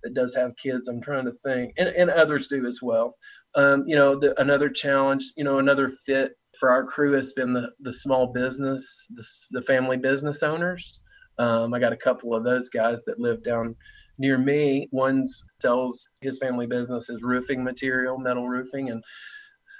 that 0.02 0.14
does 0.14 0.34
have 0.34 0.56
kids. 0.56 0.88
I'm 0.88 1.00
trying 1.00 1.26
to 1.26 1.34
think, 1.44 1.74
and, 1.78 1.88
and 1.88 2.10
others 2.10 2.48
do 2.48 2.66
as 2.66 2.80
well. 2.82 3.14
Um, 3.54 3.84
you 3.86 3.96
know, 3.96 4.18
the, 4.18 4.38
another 4.40 4.68
challenge, 4.68 5.32
you 5.36 5.44
know, 5.44 5.58
another 5.58 5.92
fit 6.04 6.32
for 6.58 6.70
our 6.70 6.84
crew 6.84 7.12
has 7.12 7.32
been 7.34 7.52
the 7.52 7.68
the 7.80 7.92
small 7.92 8.32
business, 8.32 9.06
the, 9.14 9.24
the 9.50 9.62
family 9.62 9.96
business 9.98 10.42
owners. 10.42 10.98
Um, 11.38 11.74
I 11.74 11.78
got 11.78 11.92
a 11.92 11.98
couple 11.98 12.34
of 12.34 12.44
those 12.44 12.70
guys 12.70 13.02
that 13.06 13.20
live 13.20 13.44
down 13.44 13.76
near 14.18 14.38
me. 14.38 14.88
One 14.90 15.26
sells 15.60 16.06
his 16.20 16.38
family 16.38 16.66
business 16.66 17.08
is 17.08 17.22
roofing 17.22 17.62
material, 17.62 18.18
metal 18.18 18.48
roofing, 18.48 18.90
and 18.90 19.02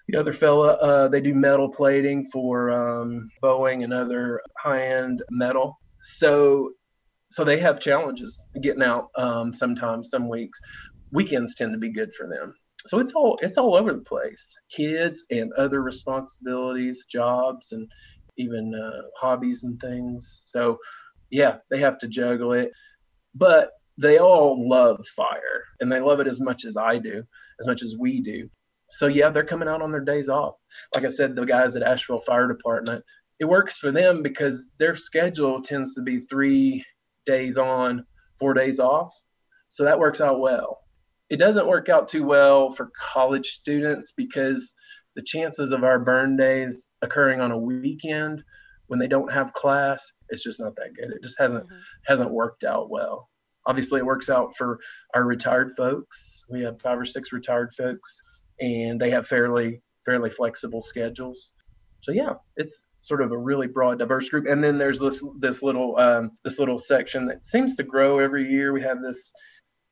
the 0.08 0.18
other 0.18 0.32
fella 0.32 0.74
uh, 0.74 1.08
they 1.08 1.20
do 1.20 1.34
metal 1.34 1.68
plating 1.68 2.28
for 2.32 2.70
um, 2.70 3.28
Boeing 3.42 3.84
and 3.84 3.92
other 3.92 4.40
high-end 4.62 5.22
metal. 5.30 5.78
so 6.02 6.70
so 7.30 7.44
they 7.44 7.58
have 7.58 7.80
challenges 7.80 8.40
getting 8.62 8.82
out 8.82 9.08
um, 9.16 9.52
sometimes 9.52 10.10
some 10.10 10.28
weeks 10.28 10.58
weekends 11.12 11.54
tend 11.54 11.72
to 11.72 11.78
be 11.78 11.92
good 11.92 12.14
for 12.14 12.28
them 12.28 12.54
so 12.86 12.98
it's 12.98 13.12
all 13.12 13.38
it's 13.42 13.58
all 13.58 13.74
over 13.74 13.92
the 13.92 14.00
place 14.00 14.54
kids 14.70 15.24
and 15.30 15.52
other 15.54 15.82
responsibilities 15.82 17.06
jobs 17.10 17.72
and 17.72 17.88
even 18.38 18.72
uh, 18.74 19.02
hobbies 19.18 19.64
and 19.64 19.80
things 19.80 20.42
so 20.44 20.78
yeah 21.30 21.56
they 21.70 21.80
have 21.80 21.98
to 21.98 22.06
juggle 22.06 22.52
it 22.52 22.70
but 23.34 23.70
they 23.98 24.18
all 24.18 24.68
love 24.68 25.06
fire 25.14 25.64
and 25.80 25.90
they 25.90 26.00
love 26.00 26.20
it 26.20 26.26
as 26.26 26.40
much 26.40 26.64
as 26.64 26.76
i 26.76 26.98
do 26.98 27.22
as 27.60 27.66
much 27.66 27.82
as 27.82 27.94
we 27.98 28.20
do. 28.20 28.48
So 28.90 29.06
yeah 29.06 29.30
they're 29.30 29.44
coming 29.44 29.68
out 29.68 29.82
on 29.82 29.92
their 29.92 30.04
days 30.04 30.28
off. 30.28 30.54
Like 30.94 31.04
i 31.04 31.08
said 31.08 31.34
the 31.34 31.44
guys 31.44 31.76
at 31.76 31.82
asheville 31.82 32.20
fire 32.20 32.48
department 32.48 33.04
it 33.38 33.44
works 33.44 33.76
for 33.76 33.92
them 33.92 34.22
because 34.22 34.64
their 34.78 34.96
schedule 34.96 35.62
tends 35.62 35.94
to 35.94 36.02
be 36.02 36.20
three 36.20 36.84
days 37.26 37.58
on 37.58 38.06
four 38.38 38.54
days 38.54 38.80
off. 38.80 39.12
So 39.68 39.84
that 39.84 39.98
works 39.98 40.20
out 40.20 40.40
well. 40.40 40.78
It 41.28 41.36
doesn't 41.36 41.66
work 41.66 41.88
out 41.88 42.08
too 42.08 42.24
well 42.24 42.72
for 42.72 42.90
college 42.98 43.48
students 43.48 44.12
because 44.16 44.72
the 45.16 45.22
chances 45.22 45.72
of 45.72 45.84
our 45.84 45.98
burn 45.98 46.36
days 46.36 46.88
occurring 47.02 47.40
on 47.40 47.50
a 47.50 47.58
weekend 47.58 48.42
when 48.86 49.00
they 49.00 49.08
don't 49.08 49.32
have 49.32 49.52
class 49.52 50.12
it's 50.28 50.42
just 50.42 50.60
not 50.60 50.76
that 50.76 50.94
good. 50.94 51.14
It 51.14 51.22
just 51.22 51.38
hasn't 51.38 51.64
mm-hmm. 51.64 51.80
hasn't 52.06 52.30
worked 52.30 52.64
out 52.64 52.90
well 52.90 53.28
obviously 53.66 54.00
it 54.00 54.06
works 54.06 54.30
out 54.30 54.56
for 54.56 54.78
our 55.14 55.24
retired 55.24 55.74
folks. 55.76 56.44
We 56.48 56.62
have 56.62 56.80
five 56.80 56.98
or 56.98 57.06
six 57.06 57.32
retired 57.32 57.74
folks 57.74 58.20
and 58.60 59.00
they 59.00 59.10
have 59.10 59.26
fairly 59.26 59.82
fairly 60.04 60.30
flexible 60.30 60.82
schedules. 60.82 61.52
So 62.02 62.12
yeah 62.12 62.34
it's 62.56 62.82
sort 63.06 63.22
of 63.22 63.30
a 63.30 63.38
really 63.38 63.68
broad 63.68 63.98
diverse 64.00 64.28
group. 64.28 64.46
And 64.46 64.62
then 64.62 64.78
there's 64.78 64.98
this 64.98 65.22
this 65.38 65.62
little 65.62 65.96
um, 65.96 66.32
this 66.44 66.58
little 66.58 66.78
section 66.78 67.26
that 67.26 67.46
seems 67.46 67.76
to 67.76 67.82
grow 67.84 68.18
every 68.18 68.50
year. 68.50 68.72
We 68.72 68.82
have 68.82 69.00
this 69.00 69.32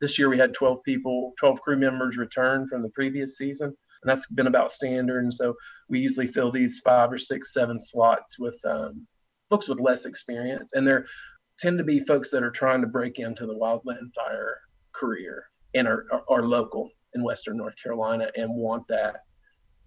this 0.00 0.19
year 0.19 0.28
we 0.28 0.38
had 0.38 0.52
12 0.52 0.83
people, 0.83 1.33
12 1.38 1.61
crew 1.61 1.78
members 1.78 2.16
return 2.16 2.66
from 2.69 2.83
the 2.83 2.88
previous 2.90 3.38
season, 3.38 3.69
and 3.69 4.11
that's 4.11 4.26
been 4.26 4.49
about 4.49 4.73
standard. 4.73 5.23
And 5.23 5.33
so 5.33 5.54
we 5.88 6.00
usually 6.00 6.26
fill 6.26 6.50
these 6.50 6.81
five 6.85 7.12
or 7.12 7.19
six, 7.19 7.54
seven 7.54 7.78
slots 7.78 8.38
with 8.38 8.57
um, 8.64 9.07
folks 9.49 9.69
with 9.69 9.81
less 9.81 10.04
experience, 10.04 10.73
and 10.75 10.87
they 10.87 10.97
tend 11.59 11.79
to 11.79 11.85
be 11.85 12.01
folks 12.01 12.31
that 12.31 12.43
are 12.43 12.51
trying 12.51 12.81
to 12.81 12.87
break 12.87 13.19
into 13.19 13.47
the 13.47 13.55
wildland 13.55 14.13
fire 14.15 14.59
career 14.93 15.45
and 15.75 15.87
are, 15.87 16.07
are, 16.13 16.25
are 16.31 16.43
local 16.43 16.91
in 17.15 17.23
Western 17.23 17.57
North 17.57 17.75
Carolina 17.83 18.29
and 18.37 18.55
want 18.55 18.87
that 18.89 19.17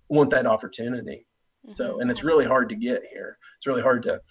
want 0.10 0.30
that 0.32 0.46
opportunity. 0.46 1.28
Mm-hmm. 1.66 1.74
So, 1.74 2.00
and 2.00 2.10
it's 2.10 2.24
really 2.24 2.46
hard 2.46 2.70
to 2.70 2.76
get 2.76 3.02
here. 3.12 3.38
It's 3.58 3.68
really 3.68 3.82
hard 3.82 4.04
to 4.04 4.22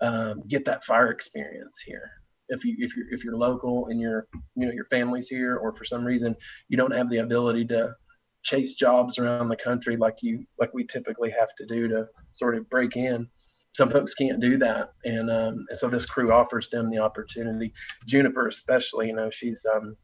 um, 0.00 0.42
get 0.48 0.64
that 0.64 0.84
fire 0.84 1.10
experience 1.10 1.80
here 1.84 2.10
if 2.50 2.64
you 2.64 2.74
if 2.78 2.96
you're 2.96 3.06
if 3.10 3.24
you're 3.24 3.36
local 3.36 3.86
and 3.86 4.00
you're 4.00 4.26
you 4.56 4.66
know 4.66 4.72
your 4.72 4.84
family's 4.86 5.28
here 5.28 5.56
or 5.56 5.74
for 5.74 5.84
some 5.84 6.04
reason 6.04 6.36
you 6.68 6.76
don't 6.76 6.94
have 6.94 7.08
the 7.08 7.18
ability 7.18 7.64
to 7.64 7.94
chase 8.42 8.74
jobs 8.74 9.18
around 9.18 9.48
the 9.48 9.56
country 9.56 9.96
like 9.96 10.16
you 10.20 10.44
like 10.58 10.72
we 10.74 10.84
typically 10.84 11.30
have 11.30 11.48
to 11.56 11.66
do 11.66 11.88
to 11.88 12.06
sort 12.32 12.56
of 12.56 12.68
break 12.68 12.96
in 12.96 13.26
some 13.74 13.90
folks 13.90 14.14
can't 14.14 14.40
do 14.40 14.58
that. 14.58 14.90
And 15.04 15.30
um, 15.30 15.66
and 15.68 15.78
so 15.78 15.88
this 15.88 16.06
crew 16.06 16.32
offers 16.32 16.68
them 16.70 16.90
the 16.90 16.98
opportunity. 16.98 17.72
Juniper 18.06 18.48
especially 18.48 19.08
you 19.08 19.14
know 19.14 19.30
she's 19.30 19.64
um 19.72 19.96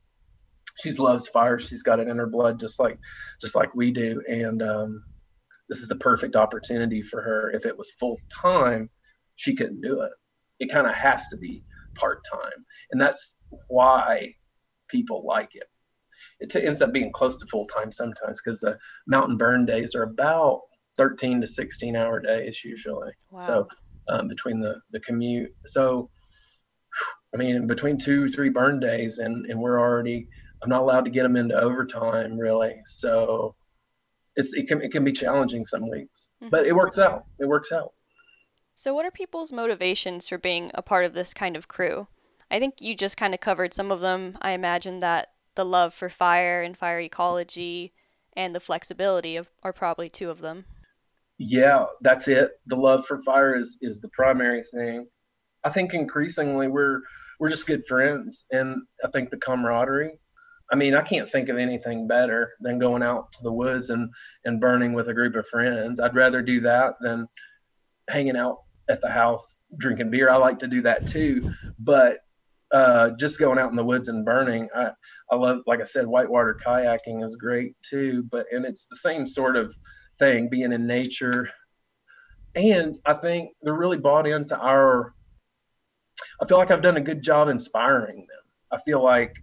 she's 0.80 0.98
loves 0.98 1.28
fire. 1.28 1.58
She's 1.58 1.82
got 1.82 2.00
it 2.00 2.08
in 2.08 2.18
her 2.18 2.26
blood 2.28 2.60
just 2.60 2.78
like 2.78 2.98
just 3.40 3.54
like 3.54 3.74
we 3.74 3.92
do. 3.92 4.22
And 4.28 4.62
um 4.62 5.04
this 5.68 5.78
is 5.78 5.88
the 5.88 5.96
perfect 5.96 6.36
opportunity 6.36 7.02
for 7.02 7.22
her. 7.22 7.50
If 7.50 7.66
it 7.66 7.76
was 7.76 7.90
full 7.92 8.18
time 8.42 8.90
she 9.36 9.54
couldn't 9.54 9.82
do 9.82 10.00
it. 10.02 10.12
It 10.58 10.72
kind 10.72 10.86
of 10.86 10.94
has 10.94 11.28
to 11.28 11.36
be 11.36 11.62
part 11.94 12.22
time, 12.32 12.64
and 12.90 13.00
that's 13.00 13.36
why 13.68 14.34
people 14.88 15.24
like 15.26 15.50
it. 15.54 15.68
It 16.40 16.50
t- 16.50 16.66
ends 16.66 16.82
up 16.82 16.92
being 16.92 17.12
close 17.12 17.36
to 17.36 17.46
full 17.46 17.66
time 17.66 17.92
sometimes 17.92 18.40
because 18.42 18.60
the 18.60 18.78
mountain 19.06 19.36
burn 19.36 19.66
days 19.66 19.94
are 19.94 20.02
about 20.02 20.62
13 20.96 21.40
to 21.40 21.46
16 21.46 21.96
hour 21.96 22.20
days 22.20 22.64
usually. 22.64 23.12
Wow. 23.30 23.40
So 23.40 23.68
um, 24.08 24.28
between 24.28 24.60
the 24.60 24.80
the 24.90 25.00
commute, 25.00 25.54
so 25.66 26.10
I 27.34 27.36
mean 27.36 27.66
between 27.66 27.98
two 27.98 28.30
three 28.30 28.50
burn 28.50 28.80
days, 28.80 29.18
and 29.18 29.46
and 29.46 29.60
we're 29.60 29.80
already 29.80 30.28
I'm 30.62 30.70
not 30.70 30.82
allowed 30.82 31.04
to 31.04 31.10
get 31.10 31.22
them 31.22 31.36
into 31.36 31.54
overtime 31.54 32.38
really. 32.38 32.80
So 32.86 33.54
it's 34.36 34.50
it 34.52 34.68
can 34.68 34.82
it 34.82 34.92
can 34.92 35.04
be 35.04 35.12
challenging 35.12 35.64
some 35.64 35.88
weeks, 35.90 36.28
mm-hmm. 36.42 36.50
but 36.50 36.66
it 36.66 36.74
works 36.74 36.98
out. 36.98 37.24
It 37.38 37.46
works 37.46 37.72
out. 37.72 37.92
So, 38.74 38.94
what 38.94 39.06
are 39.06 39.10
people's 39.10 39.52
motivations 39.52 40.28
for 40.28 40.36
being 40.36 40.70
a 40.74 40.82
part 40.82 41.06
of 41.06 41.14
this 41.14 41.32
kind 41.32 41.56
of 41.56 41.66
crew? 41.66 42.08
I 42.50 42.58
think 42.58 42.74
you 42.80 42.94
just 42.94 43.16
kind 43.16 43.32
of 43.32 43.40
covered 43.40 43.72
some 43.72 43.90
of 43.90 44.00
them. 44.00 44.36
I 44.42 44.50
imagine 44.50 45.00
that 45.00 45.28
the 45.54 45.64
love 45.64 45.94
for 45.94 46.10
fire 46.10 46.60
and 46.62 46.76
fire 46.76 47.00
ecology 47.00 47.94
and 48.36 48.54
the 48.54 48.60
flexibility 48.60 49.34
of, 49.34 49.50
are 49.62 49.72
probably 49.72 50.10
two 50.10 50.28
of 50.28 50.42
them. 50.42 50.66
Yeah, 51.38 51.86
that's 52.00 52.28
it. 52.28 52.52
The 52.66 52.76
love 52.76 53.06
for 53.06 53.22
fire 53.22 53.54
is 53.54 53.78
is 53.82 54.00
the 54.00 54.08
primary 54.08 54.62
thing. 54.62 55.06
I 55.64 55.70
think 55.70 55.94
increasingly 55.94 56.68
we're 56.68 57.00
we're 57.38 57.50
just 57.50 57.66
good 57.66 57.86
friends, 57.86 58.46
and 58.50 58.82
I 59.04 59.08
think 59.08 59.30
the 59.30 59.36
camaraderie. 59.36 60.18
I 60.72 60.74
mean, 60.74 60.94
I 60.94 61.02
can't 61.02 61.30
think 61.30 61.48
of 61.48 61.58
anything 61.58 62.08
better 62.08 62.52
than 62.60 62.78
going 62.78 63.02
out 63.02 63.32
to 63.32 63.42
the 63.42 63.52
woods 63.52 63.90
and 63.90 64.10
and 64.44 64.60
burning 64.60 64.94
with 64.94 65.08
a 65.08 65.14
group 65.14 65.36
of 65.36 65.46
friends. 65.48 66.00
I'd 66.00 66.16
rather 66.16 66.42
do 66.42 66.60
that 66.62 66.94
than 67.00 67.28
hanging 68.08 68.36
out 68.36 68.58
at 68.88 69.00
the 69.00 69.10
house 69.10 69.56
drinking 69.78 70.10
beer. 70.10 70.30
I 70.30 70.36
like 70.36 70.58
to 70.60 70.68
do 70.68 70.82
that 70.82 71.06
too, 71.06 71.52
but 71.78 72.18
uh, 72.72 73.10
just 73.18 73.38
going 73.38 73.58
out 73.58 73.70
in 73.70 73.76
the 73.76 73.84
woods 73.84 74.08
and 74.08 74.24
burning, 74.24 74.68
I, 74.74 74.90
I 75.30 75.36
love, 75.36 75.58
like 75.66 75.80
I 75.80 75.84
said, 75.84 76.06
whitewater 76.06 76.58
kayaking 76.66 77.24
is 77.24 77.36
great 77.36 77.74
too, 77.88 78.24
but, 78.30 78.46
and 78.50 78.64
it's 78.64 78.86
the 78.86 78.96
same 78.96 79.26
sort 79.26 79.56
of 79.56 79.74
thing, 80.18 80.48
being 80.48 80.72
in 80.72 80.86
nature. 80.86 81.50
And 82.54 82.96
I 83.04 83.14
think 83.14 83.50
they're 83.62 83.74
really 83.74 83.98
bought 83.98 84.26
into 84.26 84.56
our, 84.56 85.14
I 86.40 86.46
feel 86.46 86.58
like 86.58 86.70
I've 86.70 86.82
done 86.82 86.96
a 86.96 87.02
good 87.02 87.22
job 87.22 87.48
inspiring 87.48 88.18
them. 88.18 88.28
I 88.72 88.78
feel 88.84 89.02
like, 89.02 89.34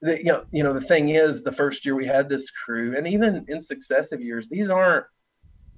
the, 0.00 0.18
you 0.18 0.32
know, 0.32 0.44
you 0.52 0.62
know, 0.62 0.74
the 0.74 0.80
thing 0.80 1.08
is, 1.08 1.42
the 1.42 1.52
first 1.52 1.84
year 1.84 1.94
we 1.94 2.06
had 2.06 2.28
this 2.28 2.50
crew, 2.50 2.96
and 2.96 3.06
even 3.08 3.46
in 3.48 3.60
successive 3.60 4.20
years, 4.20 4.46
these 4.48 4.70
aren't 4.70 5.06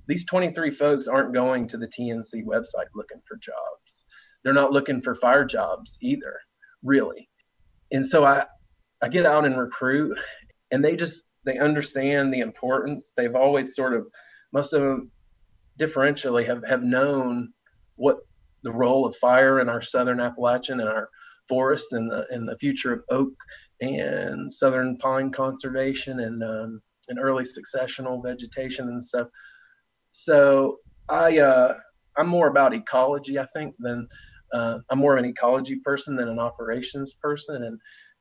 these 0.07 0.25
23 0.25 0.73
folks 0.73 1.07
aren't 1.07 1.33
going 1.33 1.69
to 1.69 1.79
the 1.79 1.87
TNC 1.87 2.45
website 2.45 2.89
looking 2.95 3.23
for 3.29 3.37
jobs. 3.37 4.05
They're 4.43 4.53
not 4.53 4.73
looking 4.73 5.03
for 5.03 5.15
fire 5.15 5.45
jobs 5.45 5.97
either, 6.01 6.41
really. 6.83 7.29
And 7.93 8.05
so 8.05 8.25
I, 8.25 8.47
I 9.01 9.09
get 9.09 9.25
out 9.25 9.45
and 9.45 9.57
recruit, 9.57 10.19
and 10.71 10.85
they 10.85 10.97
just 10.97 11.23
they 11.45 11.59
understand 11.59 12.33
the 12.33 12.41
importance. 12.41 13.13
They've 13.17 13.35
always 13.35 13.75
sort 13.75 13.95
of, 13.95 14.07
most 14.53 14.73
of 14.73 14.83
them, 14.83 15.11
differentially 15.79 16.47
have 16.47 16.63
have 16.69 16.83
known 16.83 17.53
what 17.97 18.19
the 18.63 18.73
role 18.73 19.07
of 19.07 19.17
fire 19.17 19.61
in 19.61 19.69
our 19.69 19.81
southern 19.81 20.21
Appalachian 20.21 20.81
and 20.81 20.89
our 20.89 21.09
forest 21.49 21.93
and 21.93 22.11
the 22.11 22.27
and 22.31 22.47
the 22.47 22.59
future 22.59 22.93
of 22.93 23.03
oak 23.11 23.33
and 23.81 24.53
southern 24.53 24.99
pine 24.99 25.31
conservation 25.31 26.21
and 26.21 26.43
um, 26.43 26.83
and 27.09 27.19
early 27.19 27.45
successional 27.45 28.23
vegetation 28.23 28.89
and 28.89 29.03
stuff 29.03 29.29
so 30.11 30.79
I 31.09 31.39
uh, 31.39 31.75
I'm 32.17 32.29
more 32.29 32.49
about 32.49 32.75
ecology, 32.75 33.39
I 33.39 33.47
think, 33.53 33.75
than 33.79 34.09
uh, 34.53 34.79
I'm 34.91 34.99
more 34.99 35.17
of 35.17 35.23
an 35.25 35.31
ecology 35.31 35.77
person 35.85 36.17
than 36.17 36.29
an 36.29 36.39
operations 36.39 37.15
person, 37.15 37.63
and 37.63 37.79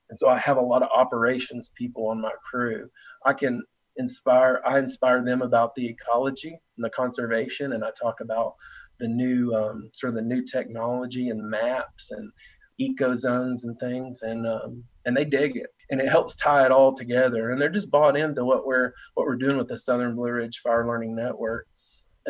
and 0.10 0.18
so 0.18 0.30
I 0.30 0.38
have 0.40 0.58
a 0.58 0.62
lot 0.62 0.84
of 0.84 0.90
operations 0.96 1.72
people 1.76 2.08
on 2.08 2.22
my 2.22 2.32
crew. 2.50 2.90
I 3.26 3.34
can 3.34 3.64
inspire 3.98 4.62
I 4.66 4.80
inspire 4.80 5.24
them 5.24 5.42
about 5.42 5.76
the 5.76 5.88
ecology 5.88 6.60
and 6.78 6.86
the 6.86 6.90
conservation, 6.90 7.74
and 7.74 7.84
I 7.84 7.92
talk 7.92 8.22
about 8.22 8.56
the 9.00 9.08
new 9.08 9.54
um, 9.54 9.90
sort 9.94 10.10
of 10.10 10.16
the 10.16 10.22
new 10.22 10.44
technology 10.44 11.30
and 11.30 11.50
maps 11.50 12.12
and 12.12 12.32
eco 12.78 13.14
zones 13.16 13.64
and 13.64 13.78
things, 13.80 14.22
and 14.22 14.48
um, 14.48 14.84
and 15.06 15.16
they 15.16 15.26
dig 15.26 15.58
it, 15.58 15.68
and 15.90 16.00
it 16.02 16.10
helps 16.10 16.36
tie 16.36 16.66
it 16.66 16.72
all 16.72 16.94
together, 16.94 17.52
and 17.52 17.62
they're 17.62 17.70
just 17.70 17.92
bought 17.92 18.18
into 18.18 18.46
what 18.46 18.66
we're 18.66 18.94
what 19.14 19.26
we're 19.26 19.36
doing 19.36 19.58
with 19.58 19.68
the 19.68 19.78
Southern 19.78 20.16
Blue 20.16 20.32
Ridge 20.32 20.62
Fire 20.64 20.88
Learning 20.88 21.16
Network 21.16 21.68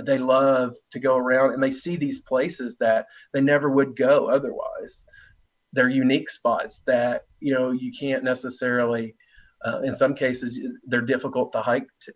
they 0.06 0.18
love 0.18 0.76
to 0.92 1.00
go 1.00 1.18
around 1.18 1.54
and 1.54 1.62
they 1.62 1.72
see 1.72 1.96
these 1.96 2.20
places 2.20 2.76
that 2.80 3.08
they 3.34 3.42
never 3.42 3.70
would 3.70 3.96
go 3.96 4.30
otherwise. 4.30 5.06
They're 5.74 5.90
unique 5.90 6.30
spots 6.30 6.82
that 6.88 7.24
you 7.40 7.54
know 7.54 7.72
you 7.72 7.92
can't 7.98 8.24
necessarily. 8.24 9.16
Uh, 9.66 9.82
in 9.82 9.94
some 9.94 10.16
cases, 10.16 10.60
they're 10.88 11.02
difficult 11.02 11.52
to 11.52 11.62
hike 11.62 11.88
to, 12.02 12.14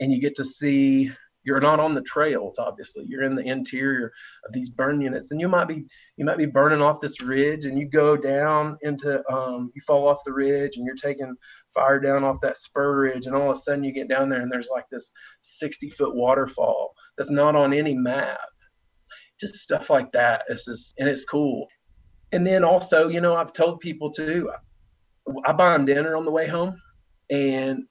and 0.00 0.12
you 0.12 0.20
get 0.20 0.36
to 0.36 0.44
see. 0.44 1.10
You're 1.46 1.60
not 1.60 1.78
on 1.78 1.94
the 1.94 2.00
trails, 2.00 2.58
obviously. 2.58 3.04
You're 3.06 3.24
in 3.24 3.34
the 3.34 3.46
interior 3.46 4.10
of 4.46 4.54
these 4.54 4.70
burn 4.70 4.98
units, 5.02 5.30
and 5.30 5.38
you 5.38 5.48
might 5.48 5.68
be 5.68 5.84
you 6.16 6.24
might 6.24 6.38
be 6.38 6.46
burning 6.46 6.80
off 6.80 7.02
this 7.02 7.20
ridge, 7.20 7.66
and 7.66 7.78
you 7.78 7.86
go 7.86 8.16
down 8.16 8.78
into 8.82 9.22
um, 9.30 9.70
you 9.74 9.82
fall 9.86 10.08
off 10.08 10.24
the 10.24 10.32
ridge, 10.32 10.76
and 10.76 10.86
you're 10.86 10.94
taking 10.94 11.34
fire 11.74 12.00
down 12.00 12.24
off 12.24 12.40
that 12.40 12.56
spur 12.56 12.96
ridge, 13.00 13.26
and 13.26 13.34
all 13.34 13.50
of 13.50 13.56
a 13.56 13.60
sudden 13.60 13.84
you 13.84 13.92
get 13.92 14.08
down 14.08 14.28
there, 14.28 14.40
and 14.40 14.50
there's 14.50 14.70
like 14.70 14.88
this 14.90 15.12
60 15.42 15.90
foot 15.90 16.14
waterfall 16.14 16.94
that's 17.18 17.30
not 17.30 17.56
on 17.56 17.72
any 17.74 17.94
map. 17.94 18.38
just 19.40 19.54
stuff 19.56 19.90
like 19.90 20.12
that. 20.12 20.44
It's 20.48 20.64
just 20.64 20.94
and 20.98 21.08
it's 21.08 21.24
cool. 21.24 21.68
And 22.32 22.46
then 22.46 22.64
also, 22.64 23.08
you 23.08 23.20
know, 23.20 23.36
I've 23.36 23.52
told 23.52 23.80
people 23.80 24.10
too, 24.12 24.50
I 25.46 25.52
buy 25.52 25.72
them 25.72 25.86
dinner 25.86 26.16
on 26.16 26.24
the 26.24 26.30
way 26.30 26.46
home, 26.48 26.80
and 27.30 27.84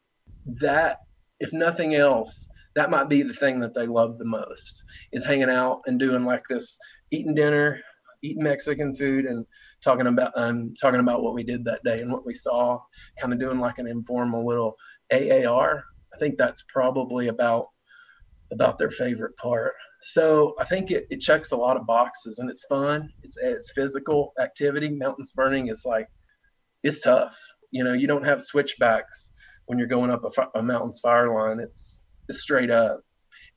that, 0.61 0.97
if 1.39 1.53
nothing 1.53 1.95
else, 1.95 2.47
that 2.75 2.89
might 2.89 3.09
be 3.09 3.23
the 3.23 3.33
thing 3.33 3.59
that 3.61 3.73
they 3.73 3.87
love 3.87 4.17
the 4.17 4.25
most 4.25 4.83
is 5.11 5.25
hanging 5.25 5.49
out 5.49 5.81
and 5.85 5.99
doing 5.99 6.25
like 6.25 6.43
this, 6.49 6.77
eating 7.11 7.35
dinner, 7.35 7.79
eating 8.23 8.43
Mexican 8.43 8.95
food, 8.95 9.25
and 9.25 9.45
talking 9.83 10.07
about 10.07 10.31
um 10.35 10.73
talking 10.81 10.99
about 10.99 11.21
what 11.21 11.33
we 11.33 11.43
did 11.43 11.65
that 11.65 11.83
day 11.83 12.01
and 12.01 12.11
what 12.11 12.25
we 12.25 12.33
saw, 12.33 12.79
kind 13.19 13.33
of 13.33 13.39
doing 13.39 13.59
like 13.59 13.77
an 13.77 13.87
informal 13.87 14.45
little 14.45 14.75
AAR. 15.11 15.83
I 16.13 16.17
think 16.19 16.37
that's 16.37 16.63
probably 16.71 17.27
about 17.27 17.67
about 18.51 18.77
their 18.77 18.91
favorite 18.91 19.35
part. 19.37 19.73
So 20.03 20.53
I 20.59 20.65
think 20.65 20.91
it, 20.91 21.07
it 21.09 21.21
checks 21.21 21.51
a 21.51 21.57
lot 21.57 21.77
of 21.77 21.87
boxes 21.87 22.39
and 22.39 22.49
it's 22.49 22.65
fun. 22.65 23.09
It's 23.23 23.35
it's 23.41 23.71
physical 23.73 24.33
activity. 24.39 24.89
Mountains 24.89 25.33
burning 25.33 25.67
is 25.69 25.83
like 25.85 26.07
it's 26.83 27.01
tough. 27.01 27.35
You 27.71 27.83
know, 27.83 27.93
you 27.93 28.07
don't 28.07 28.25
have 28.25 28.41
switchbacks 28.41 29.29
when 29.65 29.79
you're 29.79 29.87
going 29.87 30.11
up 30.11 30.23
a, 30.23 30.59
a 30.59 30.61
mountain's 30.61 30.99
fire 30.99 31.33
line. 31.33 31.59
It's 31.59 32.01
it's 32.29 32.41
straight 32.41 32.71
up, 32.71 33.01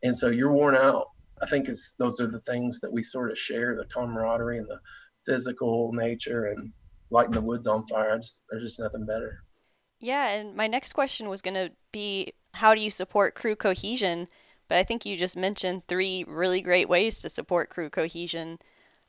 and 0.02 0.16
so 0.16 0.28
you're 0.28 0.52
worn 0.52 0.76
out. 0.76 1.06
I 1.42 1.46
think 1.46 1.68
it's 1.68 1.94
those 1.98 2.20
are 2.20 2.26
the 2.26 2.40
things 2.40 2.80
that 2.80 2.92
we 2.92 3.02
sort 3.02 3.30
of 3.30 3.38
share: 3.38 3.76
the 3.76 3.84
camaraderie 3.92 4.58
and 4.58 4.68
the 4.68 4.80
physical 5.26 5.92
nature 5.92 6.46
and 6.46 6.72
lighting 7.10 7.32
the 7.32 7.40
woods 7.40 7.66
on 7.66 7.86
fire. 7.86 8.12
I 8.12 8.16
Just, 8.18 8.44
there's 8.50 8.62
just 8.62 8.80
nothing 8.80 9.06
better. 9.06 9.42
Yeah, 9.98 10.28
and 10.28 10.54
my 10.54 10.66
next 10.66 10.92
question 10.92 11.28
was 11.28 11.42
going 11.42 11.54
to 11.54 11.70
be 11.92 12.32
how 12.54 12.74
do 12.74 12.80
you 12.80 12.90
support 12.90 13.34
crew 13.34 13.56
cohesion? 13.56 14.28
But 14.68 14.78
I 14.78 14.84
think 14.84 15.06
you 15.06 15.16
just 15.16 15.36
mentioned 15.36 15.82
three 15.86 16.24
really 16.26 16.60
great 16.60 16.88
ways 16.88 17.20
to 17.22 17.28
support 17.28 17.70
crew 17.70 17.88
cohesion. 17.88 18.58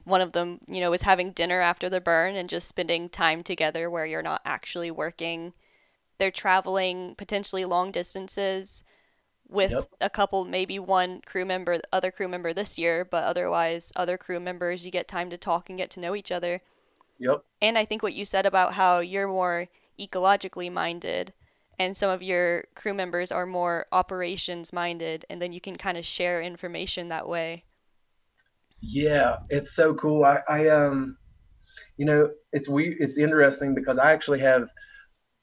One 0.08 0.22
of 0.22 0.32
them, 0.32 0.62
you 0.68 0.80
know, 0.80 0.94
is 0.94 1.02
having 1.02 1.32
dinner 1.32 1.60
after 1.60 1.90
the 1.90 2.00
burn 2.00 2.36
and 2.38 2.48
just 2.48 2.70
spending 2.70 3.10
time 3.10 3.44
together 3.44 3.90
where 3.90 4.06
you're 4.06 4.22
not 4.22 4.42
actually 4.46 4.90
working. 4.90 5.52
They're 6.18 6.32
traveling 6.32 7.14
potentially 7.16 7.66
long 7.66 7.92
distances 7.92 8.86
with 9.50 9.72
yep. 9.72 9.84
a 10.00 10.10
couple, 10.10 10.46
maybe 10.46 10.80
one 10.80 11.20
crew 11.26 11.44
member, 11.44 11.82
other 11.92 12.10
crew 12.10 12.30
member 12.30 12.54
this 12.54 12.78
year, 12.78 13.04
but 13.04 13.26
otherwise, 13.26 13.92
other 13.98 14.18
crew 14.18 14.40
members, 14.40 14.86
you 14.86 14.92
get 14.92 15.10
time 15.10 15.30
to 15.30 15.38
talk 15.38 15.70
and 15.70 15.78
get 15.78 15.90
to 15.92 16.00
know 16.00 16.16
each 16.16 16.32
other. 16.32 16.62
Yep. 17.20 17.44
And 17.62 17.78
I 17.78 17.84
think 17.84 18.02
what 18.02 18.14
you 18.14 18.24
said 18.24 18.46
about 18.46 18.76
how 18.76 19.00
you're 19.00 19.28
more 19.28 19.68
ecologically 20.00 20.72
minded 20.72 21.34
and 21.78 21.98
some 21.98 22.10
of 22.10 22.24
your 22.24 22.64
crew 22.76 22.94
members 22.94 23.30
are 23.30 23.46
more 23.46 23.88
operations 23.92 24.72
minded 24.72 25.26
and 25.30 25.42
then 25.42 25.52
you 25.52 25.60
can 25.60 25.76
kind 25.76 25.98
of 25.98 26.06
share 26.06 26.42
information 26.42 27.10
that 27.10 27.28
way 27.28 27.66
yeah 28.82 29.36
it's 29.50 29.76
so 29.76 29.94
cool. 29.94 30.24
I, 30.24 30.40
I 30.48 30.68
um 30.70 31.18
you 31.98 32.06
know 32.06 32.30
it's 32.52 32.70
we 32.70 32.96
it's 33.00 33.18
interesting 33.18 33.76
because 33.76 33.98
i 33.98 34.12
actually 34.12 34.40
have 34.40 34.70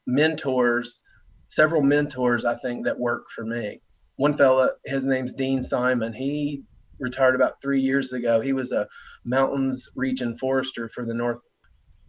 mentors 0.07 1.01
several 1.47 1.81
mentors 1.81 2.45
i 2.45 2.55
think 2.55 2.85
that 2.85 2.99
work 2.99 3.23
for 3.35 3.45
me. 3.45 3.81
One 4.17 4.37
fella 4.37 4.71
his 4.85 5.03
name's 5.03 5.33
dean 5.33 5.63
simon. 5.63 6.13
He 6.13 6.63
retired 6.99 7.35
about 7.35 7.61
three 7.61 7.81
years 7.81 8.13
ago. 8.13 8.41
He 8.41 8.53
was 8.53 8.71
a 8.71 8.87
mountains 9.25 9.89
region 9.95 10.37
forester 10.37 10.89
for 10.93 11.05
the 11.05 11.13
north 11.13 11.39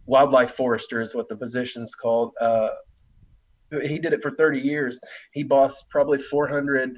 wildlife 0.05 0.55
forester 0.55 1.01
is 1.01 1.13
what 1.13 1.27
the 1.29 1.35
position's 1.35 1.93
called. 1.93 2.31
Uh, 2.39 2.69
he 3.83 3.99
did 3.99 4.13
it 4.13 4.21
for 4.21 4.31
30 4.31 4.59
years. 4.59 4.99
He 5.33 5.43
bossed 5.43 5.83
probably 5.91 6.19
400 6.19 6.91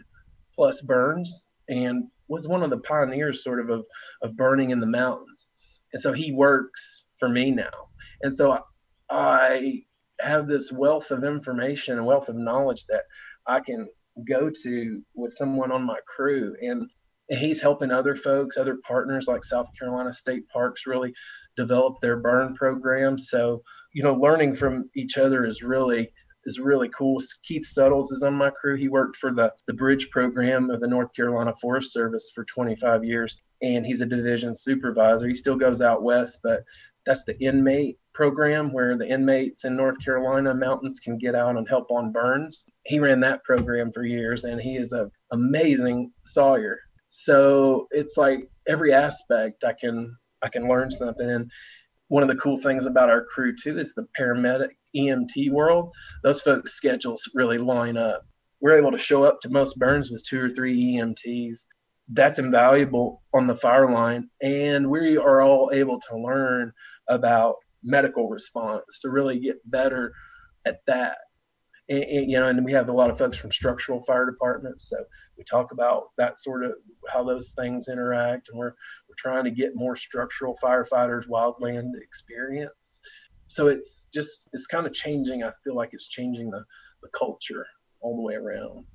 plus 0.56 0.82
burns 0.82 1.48
and 1.68 2.06
was 2.30 2.48
one 2.48 2.64
of 2.64 2.70
the 2.70 2.78
pioneers 2.78 3.44
sort 3.44 3.60
of 3.60 3.70
of, 3.70 3.86
of 4.22 4.38
burning 4.38 4.70
in 4.70 4.80
the 4.80 4.86
mountains. 4.86 5.50
And 5.92 6.02
so 6.02 6.14
he 6.14 6.32
works 6.32 7.04
for 7.18 7.28
me 7.28 7.52
now. 7.52 7.90
And 8.22 8.34
so 8.34 8.52
I, 8.52 8.60
I 9.10 9.82
have 10.22 10.48
this 10.48 10.72
wealth 10.72 11.12
of 11.12 11.24
information 11.24 11.98
and 11.98 12.06
wealth 12.06 12.30
of 12.30 12.36
knowledge 12.36 12.86
that 12.86 13.04
I 13.48 13.60
can 13.62 13.88
go 14.28 14.50
to 14.64 15.02
with 15.16 15.32
someone 15.32 15.72
on 15.72 15.84
my 15.84 15.98
crew. 16.16 16.56
And 16.62 16.90
he's 17.30 17.62
helping 17.62 17.92
other 17.92 18.16
folks, 18.16 18.58
other 18.58 18.78
partners 18.88 19.28
like 19.28 19.44
South 19.44 19.68
Carolina 19.78 20.14
State 20.14 20.48
Parks 20.50 20.88
really 20.88 21.14
develop 21.58 21.96
their 22.02 22.18
burn 22.18 22.56
program. 22.56 23.18
So, 23.18 23.64
you 23.94 24.04
know, 24.04 24.16
learning 24.16 24.56
from 24.56 24.90
each 24.96 25.18
other 25.18 25.46
is 25.46 25.64
really 25.64 26.12
is 26.46 26.60
really 26.60 26.90
cool. 26.90 27.20
Keith 27.44 27.66
Suttles 27.66 28.12
is 28.12 28.24
on 28.24 28.34
my 28.34 28.50
crew. 28.50 28.76
He 28.76 28.88
worked 28.88 29.18
for 29.18 29.34
the, 29.34 29.52
the 29.68 29.74
bridge 29.74 30.10
program 30.10 30.70
of 30.70 30.80
the 30.80 30.88
North 30.88 31.14
Carolina 31.14 31.54
Forest 31.62 31.94
Service 31.94 32.32
for 32.34 32.46
25 32.46 33.04
years, 33.04 33.38
and 33.62 33.86
he's 33.86 34.02
a 34.02 34.06
division 34.06 34.56
supervisor. 34.56 35.28
He 35.28 35.36
still 35.36 35.56
goes 35.58 35.82
out 35.82 36.04
west, 36.04 36.40
but 36.44 36.64
that's 37.06 37.24
the 37.26 37.40
inmate 37.40 37.98
program 38.14 38.74
where 38.74 38.98
the 38.98 39.08
inmates 39.08 39.66
in 39.66 39.76
North 39.76 40.04
Carolina 40.04 40.54
mountains 40.54 41.00
can 41.00 41.18
get 41.18 41.36
out 41.36 41.56
and 41.56 41.68
help 41.68 41.90
on 41.92 42.12
burns. 42.12 42.66
He 42.86 43.00
ran 43.00 43.20
that 43.22 43.44
program 43.44 43.92
for 43.92 44.04
years, 44.04 44.44
and 44.44 44.60
he 44.60 44.78
is 44.78 44.92
an 44.92 45.10
amazing 45.32 46.12
sawyer. 46.26 46.80
So 47.10 47.88
it's 47.92 48.18
like 48.18 48.50
every 48.68 48.94
aspect 48.94 49.64
I 49.64 49.74
can 49.74 50.16
I 50.42 50.50
can 50.50 50.68
learn 50.68 50.92
something. 50.92 51.30
And 51.30 51.52
one 52.08 52.24
of 52.24 52.30
the 52.30 52.36
cool 52.36 52.58
things 52.58 52.86
about 52.86 53.10
our 53.10 53.24
crew 53.26 53.56
too 53.56 53.80
is 53.80 53.94
the 53.94 54.08
paramedic 54.20 54.70
EMT 54.96 55.52
world, 55.52 55.92
those 56.24 56.42
folks' 56.42 56.74
schedules 56.74 57.22
really 57.34 57.58
line 57.58 57.98
up. 57.98 58.26
We're 58.62 58.78
able 58.78 58.92
to 58.92 58.98
show 58.98 59.24
up 59.24 59.40
to 59.42 59.50
most 59.50 59.78
burns 59.78 60.12
with 60.12 60.24
two 60.24 60.42
or 60.42 60.50
three 60.50 60.96
EMTs. 60.96 61.66
That's 62.10 62.40
invaluable 62.40 63.22
on 63.34 63.48
the 63.48 63.56
fire 63.56 63.92
line. 63.92 64.30
And 64.42 64.90
we 64.90 65.18
are 65.18 65.42
all 65.42 65.72
able 65.74 66.00
to 66.10 66.18
learn 66.18 66.74
about 67.08 67.56
medical 67.84 68.30
response 68.30 69.00
to 69.02 69.10
really 69.10 69.40
get 69.40 69.58
better 69.70 70.14
at 70.66 70.80
that. 70.88 71.18
And, 71.88 72.04
and, 72.04 72.32
you 72.32 72.40
know, 72.40 72.48
and 72.48 72.66
we 72.66 72.74
have 72.74 72.90
a 72.90 72.94
lot 72.94 73.10
of 73.10 73.18
folks 73.18 73.38
from 73.38 73.52
structural 73.52 74.04
fire 74.04 74.26
departments, 74.26 74.90
so 74.90 74.98
we 75.40 75.44
talk 75.46 75.72
about 75.72 76.10
that 76.18 76.38
sort 76.38 76.66
of 76.66 76.74
how 77.12 77.24
those 77.24 77.54
things 77.58 77.88
interact, 77.88 78.50
and 78.50 78.60
we're 78.60 78.74
we're 79.08 79.16
trying 79.18 79.46
to 79.46 79.52
get 79.52 79.72
more 79.74 79.96
structural 79.96 80.56
firefighters 80.62 81.28
wildland 81.28 81.92
experience 82.00 82.79
so 83.50 83.68
it's 83.68 84.06
just 84.14 84.48
it's 84.54 84.68
kind 84.68 84.86
of 84.86 84.94
changing. 84.94 85.44
I 85.44 85.52
feel 85.64 85.76
like 85.76 85.90
it's 85.92 86.08
changing 86.08 86.50
the 86.50 86.64
the 87.02 87.10
culture 87.18 87.66
all 88.00 88.16
the 88.16 88.22
way 88.22 88.36
around. 88.36 88.86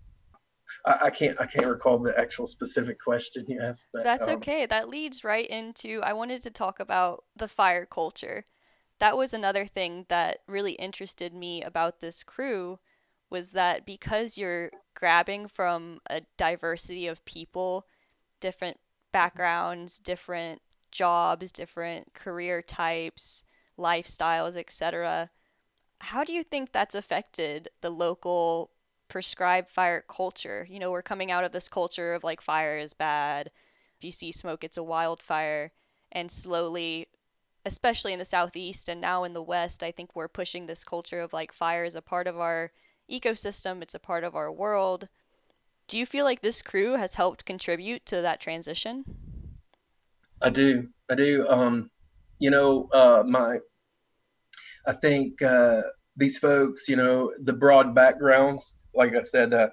I, 0.87 1.07
I 1.07 1.11
can't 1.11 1.39
I 1.41 1.47
can't 1.47 1.67
recall 1.67 1.99
the 1.99 2.19
actual 2.19 2.47
specific 2.47 2.99
question 3.03 3.45
you 3.49 3.61
asked. 3.61 3.87
But, 3.93 4.05
That's 4.05 4.29
um, 4.29 4.37
okay. 4.37 4.65
That 4.65 4.89
leads 4.89 5.25
right 5.25 5.47
into 5.47 6.01
I 6.03 6.13
wanted 6.13 6.43
to 6.45 6.51
talk 6.51 6.81
about 6.81 7.25
the 7.37 7.49
fire 7.49 7.85
culture. 7.85 8.47
That 9.01 9.19
was 9.19 9.35
another 9.35 9.67
thing 9.67 10.07
that 10.09 10.39
really 10.47 10.73
interested 10.73 11.35
me 11.35 11.63
about 11.63 12.01
this 12.01 12.23
crew 12.23 12.79
was 13.29 13.51
that 13.51 13.85
because 13.85 14.39
you're 14.39 14.71
grabbing 14.95 15.49
from 15.49 15.99
a 16.09 16.23
diversity 16.39 17.09
of 17.09 17.25
people, 17.25 17.87
different 18.41 18.79
backgrounds, 19.13 19.99
different 19.99 20.63
jobs, 20.93 21.51
different 21.51 22.15
career 22.15 22.63
types, 22.63 23.45
lifestyles, 23.79 24.57
etc. 24.57 25.31
How 26.01 26.25
do 26.25 26.33
you 26.33 26.43
think 26.43 26.73
that's 26.73 26.95
affected 26.95 27.69
the 27.81 27.91
local 27.91 28.71
prescribed 29.09 29.71
fire 29.71 30.05
culture? 30.07 30.67
You 30.69 30.79
know, 30.79 30.91
we're 30.91 31.03
coming 31.03 31.31
out 31.31 31.45
of 31.45 31.53
this 31.53 31.69
culture 31.69 32.15
of 32.15 32.25
like 32.25 32.41
fire 32.41 32.79
is 32.79 32.95
bad. 32.95 33.51
If 33.99 34.05
you 34.05 34.13
see 34.13 34.33
smoke, 34.33 34.65
it's 34.65 34.77
a 34.77 34.83
wildfire. 34.83 35.73
And 36.13 36.31
slowly, 36.31 37.09
especially 37.65 38.13
in 38.13 38.19
the 38.19 38.25
southeast 38.25 38.89
and 38.89 39.01
now 39.01 39.25
in 39.25 39.33
the 39.33 39.43
west, 39.43 39.83
I 39.83 39.91
think 39.91 40.15
we're 40.15 40.29
pushing 40.29 40.67
this 40.67 40.85
culture 40.85 41.21
of 41.21 41.33
like 41.33 41.53
fire 41.53 41.85
is 41.85 41.95
a 41.95 42.03
part 42.03 42.27
of 42.27 42.39
our 42.39 42.73
ecosystem, 43.11 43.83
it's 43.83 43.95
a 43.95 43.99
part 43.99 44.25
of 44.25 44.35
our 44.35 44.53
world. 44.53 45.09
Do 45.87 45.99
you 45.99 46.07
feel 46.07 46.25
like 46.25 46.41
this 46.41 46.63
crew 46.63 46.93
has 46.93 47.15
helped 47.15 47.45
contribute 47.45 48.07
to 48.07 48.23
that 48.23 48.41
transition? 48.41 49.05
I 50.41 50.51
do. 50.51 50.89
I 51.11 51.15
do. 51.15 51.47
Um, 51.49 51.91
you 52.45 52.51
know, 52.51 52.91
uh, 52.93 53.23
my, 53.27 53.57
I 54.87 54.93
think 54.93 55.41
uh, 55.41 55.81
these 56.15 56.37
folks, 56.37 56.89
you 56.89 56.97
know, 56.97 57.33
the 57.43 57.55
broad 57.55 57.95
backgrounds, 57.95 58.85
like 58.95 59.15
I 59.15 59.23
said, 59.23 59.55
uh, 59.55 59.69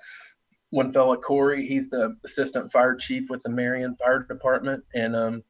one 0.69 0.93
fella, 0.93 1.17
Corey, 1.17 1.67
he's 1.67 1.89
the 1.89 2.15
assistant 2.23 2.71
fire 2.71 2.95
chief 2.95 3.29
with 3.29 3.43
the 3.43 3.49
Marion 3.49 3.97
Fire 3.97 4.23
Department, 4.23 4.86
and 4.93 5.17
um, 5.17 5.43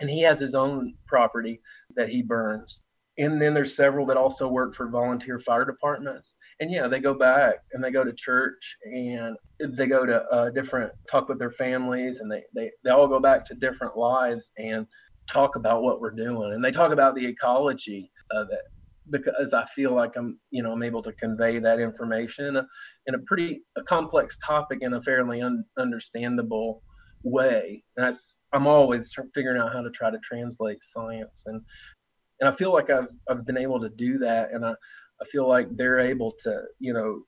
and 0.00 0.10
he 0.10 0.22
has 0.22 0.40
his 0.40 0.56
own 0.56 0.94
property 1.06 1.60
that 1.94 2.08
he 2.08 2.20
burns. 2.20 2.82
And 3.16 3.40
then 3.40 3.54
there's 3.54 3.76
several 3.76 4.06
that 4.06 4.16
also 4.16 4.48
work 4.48 4.74
for 4.74 4.88
volunteer 4.88 5.38
fire 5.38 5.64
departments. 5.64 6.36
And 6.58 6.68
yeah, 6.72 6.88
they 6.88 6.98
go 6.98 7.14
back 7.14 7.56
and 7.72 7.84
they 7.84 7.92
go 7.92 8.02
to 8.02 8.12
church 8.12 8.76
and 8.84 9.36
they 9.60 9.86
go 9.86 10.04
to 10.04 10.24
uh, 10.32 10.50
different 10.50 10.90
talk 11.08 11.28
with 11.28 11.38
their 11.38 11.52
families, 11.52 12.18
and 12.18 12.28
they 12.28 12.42
they 12.56 12.72
they 12.82 12.90
all 12.90 13.06
go 13.06 13.20
back 13.20 13.44
to 13.44 13.54
different 13.54 13.96
lives 13.96 14.50
and 14.58 14.88
talk 15.30 15.56
about 15.56 15.82
what 15.82 16.00
we're 16.00 16.10
doing 16.10 16.52
and 16.52 16.64
they 16.64 16.70
talk 16.70 16.92
about 16.92 17.14
the 17.14 17.26
ecology 17.26 18.10
of 18.30 18.48
it 18.50 18.62
because 19.10 19.52
I 19.52 19.64
feel 19.74 19.94
like 19.94 20.16
I'm, 20.16 20.38
you 20.50 20.62
know, 20.62 20.72
I'm 20.72 20.82
able 20.82 21.02
to 21.02 21.12
convey 21.12 21.58
that 21.58 21.80
information 21.80 22.46
in 22.46 22.56
a, 22.56 22.66
in 23.06 23.14
a 23.14 23.18
pretty 23.20 23.62
a 23.76 23.82
complex 23.82 24.38
topic 24.38 24.78
in 24.82 24.94
a 24.94 25.02
fairly 25.02 25.42
un, 25.42 25.64
understandable 25.78 26.82
way. 27.22 27.82
And 27.96 28.14
I'm 28.52 28.66
always 28.66 29.12
figuring 29.34 29.60
out 29.60 29.72
how 29.72 29.82
to 29.82 29.90
try 29.90 30.10
to 30.10 30.18
translate 30.18 30.84
science. 30.84 31.44
And, 31.46 31.60
and 32.40 32.48
I 32.48 32.56
feel 32.56 32.72
like 32.72 32.90
I've, 32.90 33.08
I've 33.28 33.46
been 33.46 33.58
able 33.58 33.80
to 33.80 33.90
do 33.90 34.18
that. 34.18 34.52
And 34.52 34.64
I, 34.64 34.70
I 34.70 35.24
feel 35.30 35.48
like 35.48 35.66
they're 35.76 36.00
able 36.00 36.34
to, 36.44 36.62
you 36.78 36.92
know, 36.92 37.22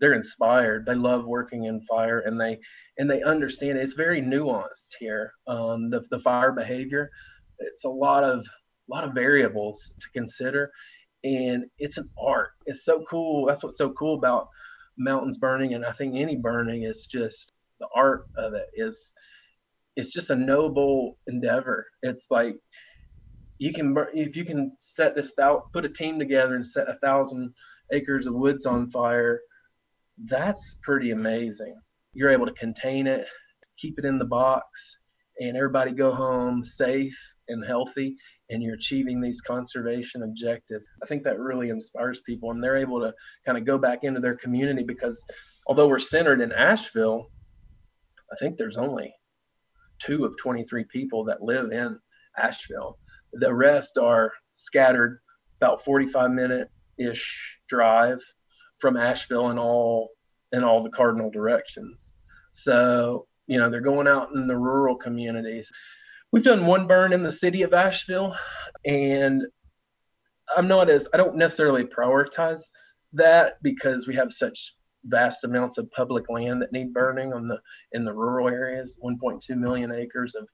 they're 0.00 0.14
inspired. 0.14 0.86
They 0.86 0.94
love 0.94 1.24
working 1.24 1.64
in 1.64 1.80
fire 1.82 2.20
and 2.20 2.40
they, 2.40 2.58
and 2.98 3.10
they 3.10 3.22
understand 3.22 3.78
it's 3.78 3.94
very 3.94 4.20
nuanced 4.20 4.94
here. 4.98 5.32
Um, 5.46 5.90
the, 5.90 6.02
the 6.10 6.18
fire 6.20 6.52
behavior, 6.52 7.10
it's 7.58 7.84
a 7.84 7.88
lot 7.88 8.24
of, 8.24 8.40
a 8.40 8.88
lot 8.88 9.04
of 9.04 9.14
variables 9.14 9.92
to 10.00 10.08
consider 10.10 10.70
and 11.24 11.64
it's 11.78 11.96
an 11.96 12.10
art. 12.18 12.50
It's 12.66 12.84
so 12.84 13.04
cool. 13.10 13.46
That's 13.46 13.64
what's 13.64 13.78
so 13.78 13.90
cool 13.90 14.16
about 14.16 14.48
mountains 14.96 15.38
burning, 15.38 15.74
and 15.74 15.84
I 15.84 15.92
think 15.92 16.14
any 16.14 16.36
burning 16.36 16.84
is 16.84 17.06
just 17.10 17.52
the 17.80 17.88
art 17.96 18.26
of 18.36 18.54
it 18.54 18.66
is 18.74 19.12
it's 19.96 20.12
just 20.12 20.30
a 20.30 20.36
noble 20.36 21.18
endeavor. 21.26 21.86
It's 22.02 22.26
like 22.30 22.56
you 23.58 23.72
can 23.72 23.96
if 24.12 24.36
you 24.36 24.44
can 24.44 24.76
set 24.78 25.14
this 25.16 25.32
out, 25.40 25.72
put 25.72 25.86
a 25.86 25.88
team 25.88 26.18
together 26.18 26.54
and 26.54 26.66
set 26.66 26.88
a 26.88 26.98
thousand 27.02 27.54
acres 27.90 28.26
of 28.26 28.34
woods 28.34 28.66
on 28.66 28.90
fire. 28.90 29.40
That's 30.26 30.78
pretty 30.82 31.10
amazing. 31.10 31.74
You're 32.12 32.30
able 32.30 32.46
to 32.46 32.52
contain 32.52 33.06
it, 33.06 33.26
keep 33.78 33.98
it 33.98 34.04
in 34.04 34.18
the 34.18 34.24
box, 34.24 34.98
and 35.40 35.56
everybody 35.56 35.92
go 35.92 36.14
home 36.14 36.64
safe 36.64 37.16
and 37.48 37.64
healthy 37.64 38.16
and 38.50 38.62
you're 38.62 38.74
achieving 38.74 39.20
these 39.20 39.40
conservation 39.40 40.22
objectives. 40.22 40.86
I 41.02 41.06
think 41.06 41.24
that 41.24 41.38
really 41.38 41.70
inspires 41.70 42.20
people 42.20 42.50
and 42.50 42.62
they're 42.62 42.76
able 42.76 43.00
to 43.00 43.14
kind 43.46 43.56
of 43.56 43.64
go 43.64 43.78
back 43.78 44.04
into 44.04 44.20
their 44.20 44.36
community 44.36 44.82
because 44.82 45.22
although 45.66 45.88
we're 45.88 45.98
centered 45.98 46.40
in 46.40 46.52
Asheville, 46.52 47.30
I 48.32 48.36
think 48.36 48.56
there's 48.56 48.76
only 48.76 49.14
two 49.98 50.24
of 50.24 50.36
23 50.38 50.84
people 50.84 51.24
that 51.24 51.42
live 51.42 51.72
in 51.72 51.98
Asheville. 52.36 52.98
The 53.32 53.52
rest 53.52 53.98
are 53.98 54.32
scattered 54.54 55.20
about 55.60 55.84
45 55.84 56.30
minute 56.30 56.70
ish 56.98 57.58
drive 57.68 58.20
from 58.78 58.96
Asheville 58.96 59.50
in 59.50 59.58
all 59.58 60.10
in 60.52 60.62
all 60.62 60.82
the 60.82 60.90
cardinal 60.90 61.30
directions. 61.30 62.10
So, 62.52 63.26
you 63.46 63.58
know, 63.58 63.70
they're 63.70 63.80
going 63.80 64.06
out 64.06 64.28
in 64.34 64.46
the 64.46 64.56
rural 64.56 64.96
communities 64.96 65.72
we've 66.34 66.42
done 66.42 66.66
one 66.66 66.88
burn 66.88 67.12
in 67.12 67.22
the 67.22 67.30
city 67.30 67.62
of 67.62 67.72
Asheville, 67.72 68.36
and 68.84 69.44
I'm 70.54 70.66
not 70.66 70.90
as 70.90 71.06
I 71.14 71.16
don't 71.16 71.36
necessarily 71.36 71.84
prioritize 71.84 72.62
that 73.12 73.62
because 73.62 74.08
we 74.08 74.16
have 74.16 74.32
such 74.32 74.74
vast 75.04 75.44
amounts 75.44 75.78
of 75.78 75.92
public 75.92 76.28
land 76.28 76.60
that 76.60 76.72
need 76.72 76.92
burning 76.92 77.32
on 77.32 77.46
the 77.46 77.58
in 77.92 78.04
the 78.04 78.12
rural 78.12 78.48
areas 78.48 78.98
1.2 79.00 79.56
million 79.56 79.92
acres 79.92 80.34
of 80.34 80.48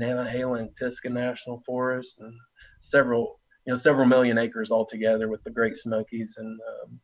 Nantahala 0.00 0.58
and 0.58 0.74
Pisgah 0.74 1.10
National 1.10 1.62
Forest 1.64 2.20
and 2.20 2.34
several 2.80 3.38
you 3.66 3.72
know 3.72 3.78
several 3.78 4.08
million 4.08 4.36
acres 4.36 4.72
altogether 4.72 5.28
with 5.28 5.44
the 5.44 5.50
Great 5.50 5.76
Smokies 5.76 6.38
and 6.38 6.58
um, 6.60 7.00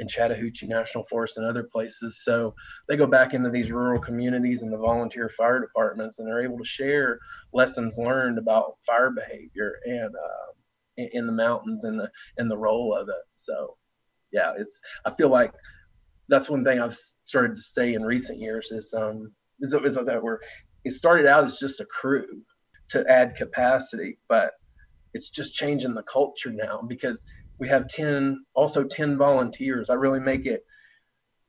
in 0.00 0.08
Chattahoochee 0.08 0.66
National 0.66 1.04
Forest 1.04 1.38
and 1.38 1.46
other 1.46 1.64
places. 1.64 2.22
So 2.22 2.54
they 2.88 2.96
go 2.96 3.06
back 3.06 3.34
into 3.34 3.50
these 3.50 3.72
rural 3.72 4.00
communities 4.00 4.62
and 4.62 4.72
the 4.72 4.78
volunteer 4.78 5.30
fire 5.36 5.60
departments, 5.60 6.18
and 6.18 6.28
they're 6.28 6.44
able 6.44 6.58
to 6.58 6.64
share 6.64 7.18
lessons 7.52 7.96
learned 7.98 8.38
about 8.38 8.76
fire 8.86 9.10
behavior 9.10 9.74
and 9.84 10.14
uh, 10.14 10.52
in 10.96 11.26
the 11.26 11.32
mountains 11.32 11.84
and 11.84 11.98
the 11.98 12.10
and 12.36 12.50
the 12.50 12.56
role 12.56 12.96
of 12.96 13.08
it. 13.08 13.24
So 13.36 13.76
yeah, 14.32 14.52
it's 14.58 14.80
I 15.04 15.14
feel 15.14 15.30
like 15.30 15.52
that's 16.28 16.50
one 16.50 16.64
thing 16.64 16.80
I've 16.80 16.98
started 17.22 17.56
to 17.56 17.62
say 17.62 17.94
in 17.94 18.02
recent 18.02 18.38
years 18.38 18.70
is 18.70 18.92
um 18.94 19.32
is, 19.60 19.74
is 19.74 19.96
that 19.96 20.22
we're 20.22 20.38
it 20.84 20.92
started 20.92 21.26
out 21.26 21.44
as 21.44 21.58
just 21.58 21.80
a 21.80 21.86
crew 21.86 22.42
to 22.90 23.04
add 23.08 23.36
capacity, 23.36 24.18
but 24.28 24.52
it's 25.14 25.30
just 25.30 25.54
changing 25.54 25.94
the 25.94 26.02
culture 26.02 26.50
now 26.50 26.82
because 26.86 27.22
we 27.58 27.68
have 27.68 27.88
10 27.88 28.44
also 28.54 28.84
10 28.84 29.16
volunteers. 29.16 29.90
I 29.90 29.94
really 29.94 30.20
make 30.20 30.46
it 30.46 30.64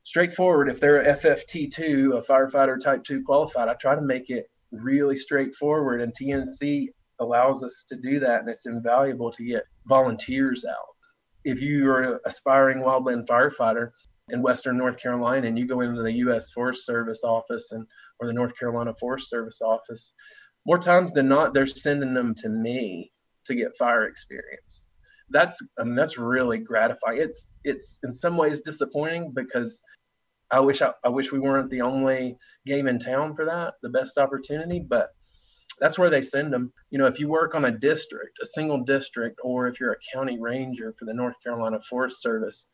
straightforward. 0.04 0.70
If 0.70 0.80
they're 0.80 1.02
a 1.02 1.18
fft2 1.18 2.18
a 2.18 2.22
firefighter 2.22 2.82
type 2.82 3.04
2 3.04 3.24
qualified 3.24 3.68
i 3.68 3.74
try 3.76 3.96
to 3.96 4.02
make 4.02 4.30
it 4.30 4.50
really 4.72 5.16
straightforward. 5.16 6.02
And 6.02 6.14
tnc 6.14 6.88
allows 7.20 7.64
us 7.64 7.86
to 7.90 7.96
do 7.96 8.20
that 8.20 8.40
and 8.42 8.50
it's 8.50 8.66
invaluable 8.66 9.32
to 9.32 9.44
get 9.44 9.64
volunteers 9.88 10.66
out. 10.66 10.96
If 11.44 11.62
you 11.62 11.90
are 11.90 12.02
an 12.02 12.20
aspiring 12.26 12.80
wildland 12.80 13.28
firefighter 13.28 13.92
in 14.32 14.42
western 14.42 14.78
north 14.78 15.00
carolina 15.00 15.48
and 15.48 15.58
you 15.58 15.68
go 15.68 15.82
into 15.82 16.04
the 16.04 16.14
u.s 16.14 16.52
forest 16.52 16.86
service 16.86 17.24
office 17.24 17.72
and 17.72 17.86
or 18.20 18.28
the 18.28 18.34
north 18.34 18.58
carolina 18.58 18.94
forest 19.00 19.28
service 19.28 19.60
office 19.62 20.14
more 20.68 20.78
times 20.78 21.12
than 21.14 21.28
not 21.28 21.54
they're 21.54 21.66
sending 21.66 22.14
them 22.14 22.36
to 22.36 22.48
me 22.48 23.12
to 23.46 23.56
get 23.56 23.76
fire 23.76 24.06
experience 24.06 24.89
that's 25.30 25.62
I 25.80 25.84
mean, 25.84 25.96
that's 25.96 26.18
really 26.18 26.58
gratifying. 26.58 27.20
It's 27.22 27.50
it's 27.64 28.00
in 28.04 28.14
some 28.14 28.38
ways 28.38 28.62
disappointing 28.62 29.32
because 29.34 29.82
I 30.52 30.60
wish 30.60 30.82
I, 30.82 30.92
I 31.04 31.10
wish 31.10 31.32
we 31.32 31.40
weren't 31.40 31.70
the 31.70 31.82
only 31.82 32.38
game 32.66 32.88
in 32.88 33.00
town 33.00 33.36
for 33.36 33.46
that, 33.46 33.76
the 33.82 33.90
best 33.90 34.18
opportunity, 34.18 34.80
but 34.80 35.10
that's 35.80 35.98
where 35.98 36.10
they 36.10 36.22
send 36.22 36.52
them. 36.52 36.74
You 36.90 36.98
know, 36.98 37.06
if 37.06 37.20
you 37.20 37.30
work 37.30 37.56
on 37.56 37.66
a 37.66 37.72
district, 37.72 38.38
a 38.42 38.46
single 38.46 38.84
district, 38.84 39.40
or 39.44 39.68
if 39.68 39.80
you're 39.80 39.94
a 39.94 40.14
county 40.14 40.40
ranger 40.40 40.94
for 40.98 41.06
the 41.06 41.14
North 41.14 41.36
Carolina 41.44 41.80
Forest 41.88 42.22
Service, 42.22 42.68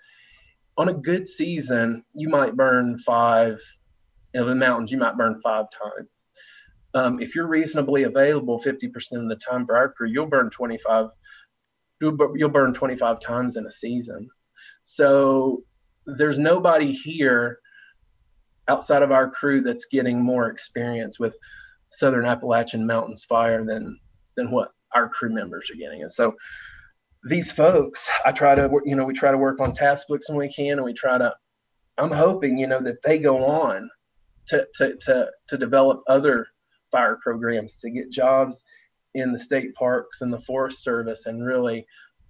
on 0.78 0.90
a 0.90 0.94
good 0.94 1.28
season, 1.28 2.04
you 2.14 2.30
might 2.30 2.56
burn 2.56 2.98
five. 3.00 3.60
In 4.34 4.46
the 4.46 4.56
mountains, 4.56 4.92
you 4.92 4.98
might 4.98 5.16
burn 5.16 5.40
five 5.42 5.68
times. 5.72 6.32
Um, 6.94 7.22
if 7.22 7.36
you're 7.36 7.48
reasonably 7.48 8.04
available 8.04 8.62
50% 8.62 8.86
of 9.14 9.30
the 9.30 9.36
time 9.36 9.66
for 9.66 9.78
our 9.78 9.90
crew, 9.90 10.10
you'll 10.10 10.28
burn 10.28 10.50
25 10.50 11.08
you'll 12.02 12.50
burn 12.50 12.74
25 12.74 13.20
tons 13.20 13.58
in 13.58 13.66
a 13.66 13.72
season. 13.72 14.30
So 14.84 15.64
there's 16.06 16.38
nobody 16.38 16.94
here 16.94 17.60
outside 18.68 19.02
of 19.02 19.12
our 19.12 19.30
crew 19.30 19.62
that's 19.62 19.86
getting 19.86 20.22
more 20.22 20.50
experience 20.50 21.20
with 21.20 21.36
Southern 21.88 22.26
Appalachian 22.26 22.86
Mountains 22.86 23.26
fire 23.26 23.64
than 23.64 24.00
than 24.36 24.52
what 24.52 24.72
our 24.94 25.08
crew 25.10 25.34
members 25.34 25.70
are 25.72 25.78
getting. 25.78 26.02
And 26.02 26.12
so 26.12 26.36
these 27.24 27.52
folks, 27.52 28.10
I 28.24 28.32
try 28.32 28.56
to, 28.56 28.70
you 28.86 28.96
know, 28.96 29.06
we 29.06 29.14
try 29.14 29.32
to 29.32 29.38
work 29.38 29.60
on 29.60 29.74
task 29.74 30.08
books 30.08 30.30
when 30.30 30.38
we 30.38 30.52
can, 30.52 30.74
and 30.74 30.84
we 30.84 30.94
try 30.94 31.18
to. 31.18 31.34
I'm 31.98 32.12
hoping, 32.12 32.58
you 32.58 32.68
know, 32.68 32.82
that 32.82 33.02
they 33.04 33.18
go 33.18 33.46
on 33.46 33.90
to 34.48 34.66
to 34.76 34.96
to 34.98 35.28
to 35.48 35.58
develop 35.58 36.04
other 36.08 36.48
fire 36.92 37.18
programs 37.22 37.78
to 37.78 37.90
get 37.90 38.12
jobs 38.12 38.64
in 39.16 39.32
the 39.32 39.40
state 39.40 39.74
parks 39.74 40.22
and 40.22 40.32
the 40.32 40.40
Forest 40.40 40.84
Service 40.84 41.26
and 41.26 41.44
really 41.44 41.88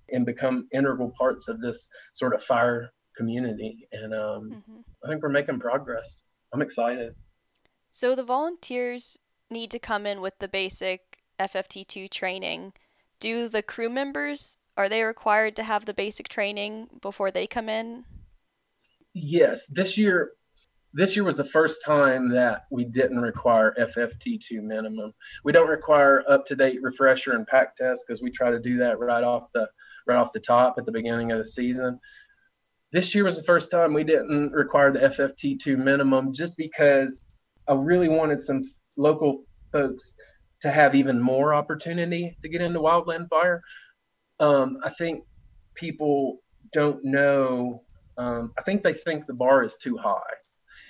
and 0.10 0.26
become 0.26 0.68
integral 0.72 1.12
parts 1.18 1.48
of 1.48 1.60
this 1.60 1.90
sort 2.14 2.34
of 2.36 2.44
fire 2.44 2.94
community. 3.18 3.88
And 3.92 4.14
um, 4.14 4.52
mm-hmm. 4.52 4.80
I 5.04 5.10
think 5.10 5.22
we're 5.24 5.30
making 5.30 5.60
progress. 5.60 6.22
I'm 6.54 6.62
excited. 6.62 7.16
So 7.90 8.16
the 8.16 8.24
volunteers 8.24 9.18
need 9.50 9.72
to 9.72 9.80
come 9.80 10.06
in 10.06 10.22
with 10.22 10.38
the 10.40 10.48
basic 10.48 11.24
FFT2 11.40 12.10
training. 12.10 12.74
Do 13.20 13.50
the 13.50 13.64
crew 13.64 13.90
members 13.90 14.58
are 14.78 14.90
they 14.90 15.04
required 15.04 15.56
to 15.56 15.64
have 15.64 15.86
the 15.86 15.94
basic 15.94 16.28
training 16.28 16.90
before 17.02 17.32
they 17.32 17.48
come 17.48 17.70
in? 17.70 18.04
Yes, 19.14 19.66
this 19.68 19.98
year 19.98 20.32
this 20.96 21.14
year 21.14 21.26
was 21.26 21.36
the 21.36 21.44
first 21.44 21.84
time 21.86 22.30
that 22.30 22.64
we 22.72 22.86
didn't 22.86 23.20
require 23.20 23.76
FFT2 23.78 24.64
minimum. 24.64 25.12
We 25.44 25.52
don't 25.52 25.68
require 25.68 26.24
up-to-date 26.30 26.82
refresher 26.82 27.34
and 27.34 27.46
pack 27.46 27.76
test 27.76 28.06
because 28.08 28.22
we 28.22 28.32
try 28.32 28.50
to 28.50 28.62
do 28.62 28.78
that 28.78 28.98
right 28.98 29.24
off 29.24 29.50
the 29.54 29.68
right 30.08 30.16
off 30.16 30.32
the 30.32 30.40
top 30.40 30.76
at 30.78 30.86
the 30.86 30.94
beginning 30.94 31.34
of 31.34 31.38
the 31.38 31.46
season. 31.46 32.00
This 32.94 33.14
year 33.14 33.26
was 33.26 33.36
the 33.36 33.44
first 33.44 33.72
time 33.72 33.94
we 33.94 34.06
didn't 34.06 34.54
require 34.54 34.94
the 34.94 35.00
FFT2 35.00 35.78
minimum 35.78 36.32
just 36.32 36.56
because 36.56 37.20
I 37.68 37.74
really 37.74 38.08
wanted 38.08 38.42
some 38.42 38.62
local 38.96 39.44
folks 39.74 40.14
to 40.62 40.72
have 40.72 40.96
even 40.96 41.20
more 41.22 41.54
opportunity 41.54 42.38
to 42.42 42.48
get 42.48 42.62
into 42.62 42.80
wildland 42.80 43.28
fire. 43.28 43.62
Um, 44.40 44.78
I 44.82 44.92
think 44.92 45.26
people 45.74 46.38
don't 46.72 47.04
know. 47.04 47.84
Um, 48.18 48.54
I 48.58 48.62
think 48.62 48.82
they 48.82 48.94
think 48.94 49.26
the 49.26 49.34
bar 49.34 49.66
is 49.66 49.76
too 49.76 49.98
high 49.98 50.22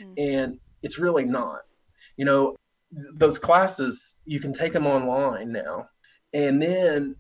mm-hmm. 0.02 0.14
and 0.18 0.60
it's 0.82 1.00
really 1.00 1.26
not. 1.26 1.62
You 2.18 2.26
know, 2.26 2.56
those 2.92 3.40
classes 3.40 4.16
you 4.26 4.40
can 4.40 4.54
take 4.54 4.74
them 4.74 4.88
online 4.88 5.52
now, 5.52 5.88
and 6.34 6.62
then 6.62 7.16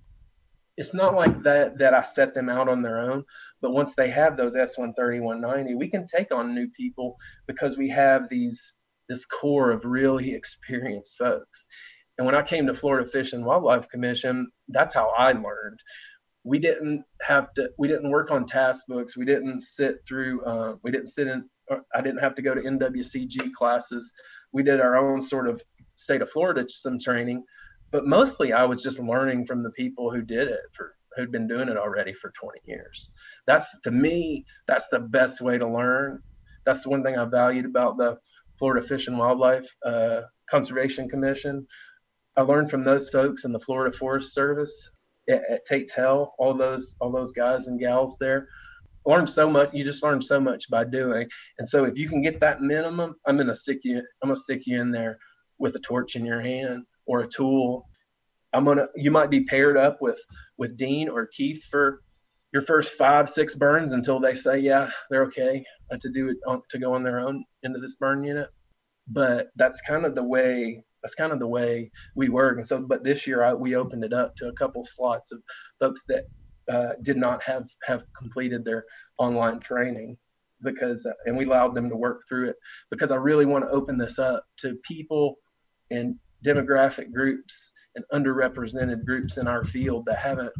it's 0.77 0.93
not 0.93 1.15
like 1.15 1.43
that 1.43 1.77
that 1.79 1.93
I 1.93 2.01
set 2.01 2.33
them 2.33 2.49
out 2.49 2.69
on 2.69 2.81
their 2.81 2.99
own. 2.99 3.23
But 3.61 3.71
once 3.71 3.93
they 3.95 4.09
have 4.09 4.37
those 4.37 4.55
S130, 4.55 5.21
190, 5.21 5.75
we 5.75 5.89
can 5.89 6.05
take 6.05 6.31
on 6.33 6.53
new 6.53 6.67
people 6.69 7.17
because 7.47 7.77
we 7.77 7.89
have 7.89 8.29
these 8.29 8.73
this 9.09 9.25
core 9.25 9.71
of 9.71 9.85
really 9.85 10.33
experienced 10.35 11.17
folks. 11.17 11.67
And 12.17 12.25
when 12.25 12.35
I 12.35 12.43
came 12.43 12.67
to 12.67 12.73
Florida 12.73 13.09
Fish 13.09 13.33
and 13.33 13.45
Wildlife 13.45 13.89
Commission, 13.89 14.47
that's 14.69 14.93
how 14.93 15.11
I 15.17 15.33
learned. 15.33 15.79
We 16.43 16.59
didn't 16.59 17.03
have 17.21 17.53
to. 17.55 17.69
We 17.77 17.87
didn't 17.87 18.11
work 18.11 18.31
on 18.31 18.45
task 18.45 18.85
books. 18.87 19.17
We 19.17 19.25
didn't 19.25 19.61
sit 19.61 19.97
through. 20.07 20.45
Uh, 20.45 20.75
we 20.83 20.91
didn't 20.91 21.07
sit 21.07 21.27
in 21.27 21.49
I 21.69 22.01
didn't 22.01 22.19
have 22.19 22.35
to 22.35 22.41
go 22.41 22.53
to 22.53 22.61
NWCG 22.61 23.53
classes. 23.53 24.11
We 24.51 24.63
did 24.63 24.79
our 24.79 24.95
own 24.95 25.21
sort 25.21 25.47
of 25.47 25.61
state 25.95 26.21
of 26.21 26.29
Florida 26.29 26.65
some 26.69 26.99
training, 26.99 27.43
but 27.91 28.05
mostly 28.05 28.53
I 28.53 28.65
was 28.65 28.83
just 28.83 28.99
learning 28.99 29.45
from 29.45 29.63
the 29.63 29.71
people 29.71 30.11
who 30.11 30.21
did 30.21 30.47
it 30.47 30.61
for 30.75 30.95
who'd 31.15 31.31
been 31.31 31.47
doing 31.47 31.69
it 31.69 31.77
already 31.77 32.13
for 32.13 32.31
20 32.31 32.59
years. 32.65 33.11
That's 33.47 33.79
to 33.83 33.91
me, 33.91 34.45
that's 34.67 34.87
the 34.91 34.99
best 34.99 35.41
way 35.41 35.57
to 35.57 35.67
learn. 35.67 36.21
That's 36.65 36.83
the 36.83 36.89
one 36.89 37.03
thing 37.03 37.17
I 37.17 37.25
valued 37.25 37.65
about 37.65 37.97
the 37.97 38.17
Florida 38.59 38.85
Fish 38.85 39.07
and 39.07 39.17
Wildlife 39.17 39.67
uh, 39.85 40.21
Conservation 40.49 41.09
Commission. 41.09 41.67
I 42.35 42.41
learned 42.41 42.69
from 42.69 42.83
those 42.83 43.09
folks 43.09 43.45
in 43.45 43.53
the 43.53 43.59
Florida 43.59 43.95
Forest 43.95 44.33
Service. 44.33 44.89
It, 45.27 45.41
it 45.49 45.61
Tate's 45.67 45.93
Hell, 45.93 46.33
all 46.37 46.53
those 46.53 46.95
all 46.99 47.11
those 47.11 47.31
guys 47.31 47.67
and 47.67 47.79
gals 47.79 48.17
there. 48.19 48.47
Learn 49.05 49.27
so 49.27 49.49
much. 49.49 49.69
You 49.73 49.83
just 49.83 50.03
learn 50.03 50.21
so 50.21 50.39
much 50.39 50.69
by 50.69 50.83
doing. 50.83 51.27
And 51.59 51.67
so 51.67 51.85
if 51.85 51.97
you 51.97 52.09
can 52.09 52.21
get 52.21 52.39
that 52.39 52.61
minimum, 52.61 53.15
I'm 53.27 53.37
gonna 53.37 53.55
stick 53.55 53.79
you. 53.83 53.97
I'm 53.97 54.29
gonna 54.29 54.35
stick 54.35 54.63
you 54.65 54.81
in 54.81 54.91
there 54.91 55.17
with 55.59 55.75
a 55.75 55.79
torch 55.79 56.15
in 56.15 56.25
your 56.25 56.41
hand 56.41 56.85
or 57.05 57.21
a 57.21 57.27
tool. 57.27 57.87
I'm 58.53 58.65
gonna. 58.65 58.87
You 58.95 59.11
might 59.11 59.29
be 59.29 59.43
paired 59.43 59.77
up 59.77 60.01
with 60.01 60.19
with 60.57 60.77
Dean 60.77 61.09
or 61.09 61.27
Keith 61.27 61.63
for 61.69 62.01
your 62.51 62.61
first 62.61 62.93
five 62.93 63.29
six 63.29 63.53
burns 63.55 63.91
until 63.93 64.19
they 64.19 64.33
say 64.33 64.57
yeah 64.59 64.89
they're 65.09 65.23
okay 65.23 65.61
uh, 65.91 65.97
to 65.99 66.09
do 66.09 66.29
it 66.29 66.37
on, 66.47 66.61
to 66.69 66.79
go 66.79 66.93
on 66.93 67.03
their 67.03 67.19
own 67.19 67.43
into 67.63 67.79
this 67.79 67.97
burn 67.97 68.23
unit. 68.23 68.47
But 69.07 69.47
that's 69.55 69.81
kind 69.81 70.05
of 70.05 70.15
the 70.15 70.23
way 70.23 70.83
that's 71.03 71.15
kind 71.15 71.31
of 71.31 71.37
the 71.37 71.47
way 71.47 71.91
we 72.15 72.29
work. 72.29 72.57
And 72.57 72.65
so, 72.65 72.79
but 72.79 73.03
this 73.03 73.27
year 73.27 73.43
I, 73.43 73.53
we 73.53 73.75
opened 73.75 74.03
it 74.03 74.11
up 74.11 74.35
to 74.37 74.47
a 74.47 74.53
couple 74.53 74.83
slots 74.83 75.31
of 75.31 75.39
folks 75.79 76.01
that 76.07 76.23
uh, 76.71 76.93
did 77.03 77.17
not 77.17 77.41
have 77.43 77.65
have 77.85 78.03
completed 78.17 78.63
their 78.63 78.85
online 79.17 79.59
training 79.59 80.17
because, 80.63 81.05
uh, 81.05 81.13
and 81.25 81.37
we 81.37 81.45
allowed 81.45 81.75
them 81.75 81.89
to 81.89 81.95
work 81.95 82.23
through 82.27 82.49
it 82.49 82.55
because 82.89 83.11
I 83.11 83.15
really 83.15 83.45
want 83.45 83.65
to 83.65 83.69
open 83.69 83.97
this 83.97 84.19
up 84.19 84.45
to 84.59 84.75
people 84.83 85.35
and 85.91 86.15
demographic 86.45 87.11
groups 87.13 87.71
and 87.95 88.05
underrepresented 88.13 89.05
groups 89.05 89.37
in 89.37 89.47
our 89.47 89.65
field 89.65 90.05
that 90.05 90.17
haven't 90.17 90.51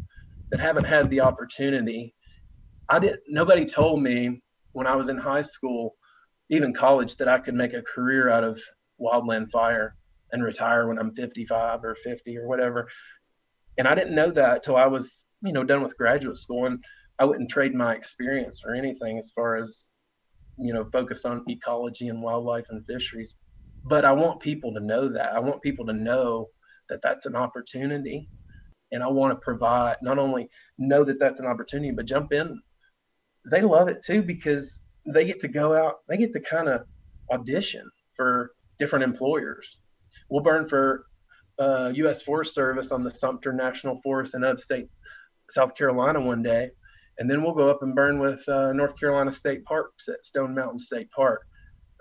that 0.52 0.60
haven't 0.60 0.86
had 0.86 1.10
the 1.10 1.22
opportunity. 1.22 2.14
I 2.90 3.00
didn't. 3.00 3.22
Nobody 3.28 3.66
told 3.66 4.02
me 4.02 4.42
when 4.74 4.88
I 4.88 4.96
was 4.96 5.10
in 5.10 5.18
high 5.18 5.42
school, 5.42 5.96
even 6.50 6.74
college, 6.74 7.16
that 7.18 7.28
I 7.28 7.40
could 7.40 7.56
make 7.56 7.74
a 7.74 7.82
career 7.82 8.30
out 8.30 8.44
of 8.44 8.62
wildland 9.02 9.50
fire 9.52 9.96
and 10.32 10.44
retire 10.44 10.88
when 10.88 11.00
I'm 11.00 11.14
55 11.14 11.84
or 11.84 11.96
50 11.96 12.38
or 12.38 12.48
whatever. 12.48 12.90
And 13.78 13.88
I 13.88 13.96
didn't 13.96 14.16
know 14.16 14.32
that 14.32 14.64
till 14.64 14.76
I 14.76 14.88
was, 14.88 15.24
you 15.46 15.54
know, 15.54 15.64
done 15.64 15.84
with 15.84 15.98
graduate 15.98 16.38
school. 16.38 16.66
And 16.66 16.84
I 17.20 17.26
wouldn't 17.26 17.50
trade 17.50 17.74
my 17.74 17.94
experience 17.94 18.60
for 18.60 18.74
anything 18.74 19.18
as 19.18 19.32
far 19.36 19.56
as, 19.58 19.90
you 20.58 20.74
know, 20.74 20.86
focus 20.92 21.26
on 21.26 21.44
ecology 21.48 22.08
and 22.08 22.22
wildlife 22.22 22.66
and 22.70 22.86
fisheries. 22.86 23.36
But 23.84 24.06
I 24.06 24.12
want 24.12 24.42
people 24.42 24.74
to 24.74 24.80
know 24.80 25.10
that. 25.10 25.34
I 25.34 25.40
want 25.40 25.62
people 25.62 25.86
to 25.86 25.94
know 25.94 26.48
that 26.90 27.00
that's 27.04 27.26
an 27.26 27.36
opportunity. 27.36 28.30
And 28.92 29.04
I 29.04 29.08
want 29.08 29.32
to 29.32 29.42
provide, 29.44 29.98
not 30.02 30.20
only 30.20 30.50
know 30.78 31.04
that 31.04 31.20
that's 31.20 31.40
an 31.40 31.46
opportunity, 31.46 31.92
but 31.92 32.06
jump 32.06 32.32
in. 32.32 32.62
They 33.50 33.62
love 33.62 33.88
it 33.88 34.04
too 34.04 34.22
because 34.22 34.82
they 35.06 35.26
get 35.26 35.40
to 35.42 35.48
go 35.48 35.76
out, 35.76 35.96
they 36.08 36.18
get 36.18 36.34
to 36.34 36.40
kind 36.40 36.68
of 36.68 36.82
audition 37.32 37.90
for 38.16 38.52
different 38.80 39.04
employers 39.04 39.78
we'll 40.30 40.44
burn 40.44 40.68
for 40.68 41.06
uh, 41.60 41.92
U.S. 41.96 42.22
Forest 42.22 42.54
Service 42.54 42.92
on 42.92 43.04
the 43.04 43.12
Sumter 43.12 43.54
National 43.54 44.00
Forest 44.02 44.36
in 44.36 44.44
upstate 44.44 44.90
South 45.50 45.76
Carolina 45.76 46.22
one 46.22 46.44
day, 46.44 46.70
and 47.18 47.30
then 47.30 47.44
we'll 47.44 47.54
go 47.54 47.70
up 47.70 47.82
and 47.82 47.96
burn 47.96 48.20
with 48.20 48.48
uh, 48.48 48.74
North 48.74 49.00
Carolina 49.00 49.32
State 49.32 49.64
Parks 49.66 50.08
at 50.08 50.26
Stone 50.26 50.56
Mountain 50.56 50.80
State 50.80 51.10
Park. 51.12 51.42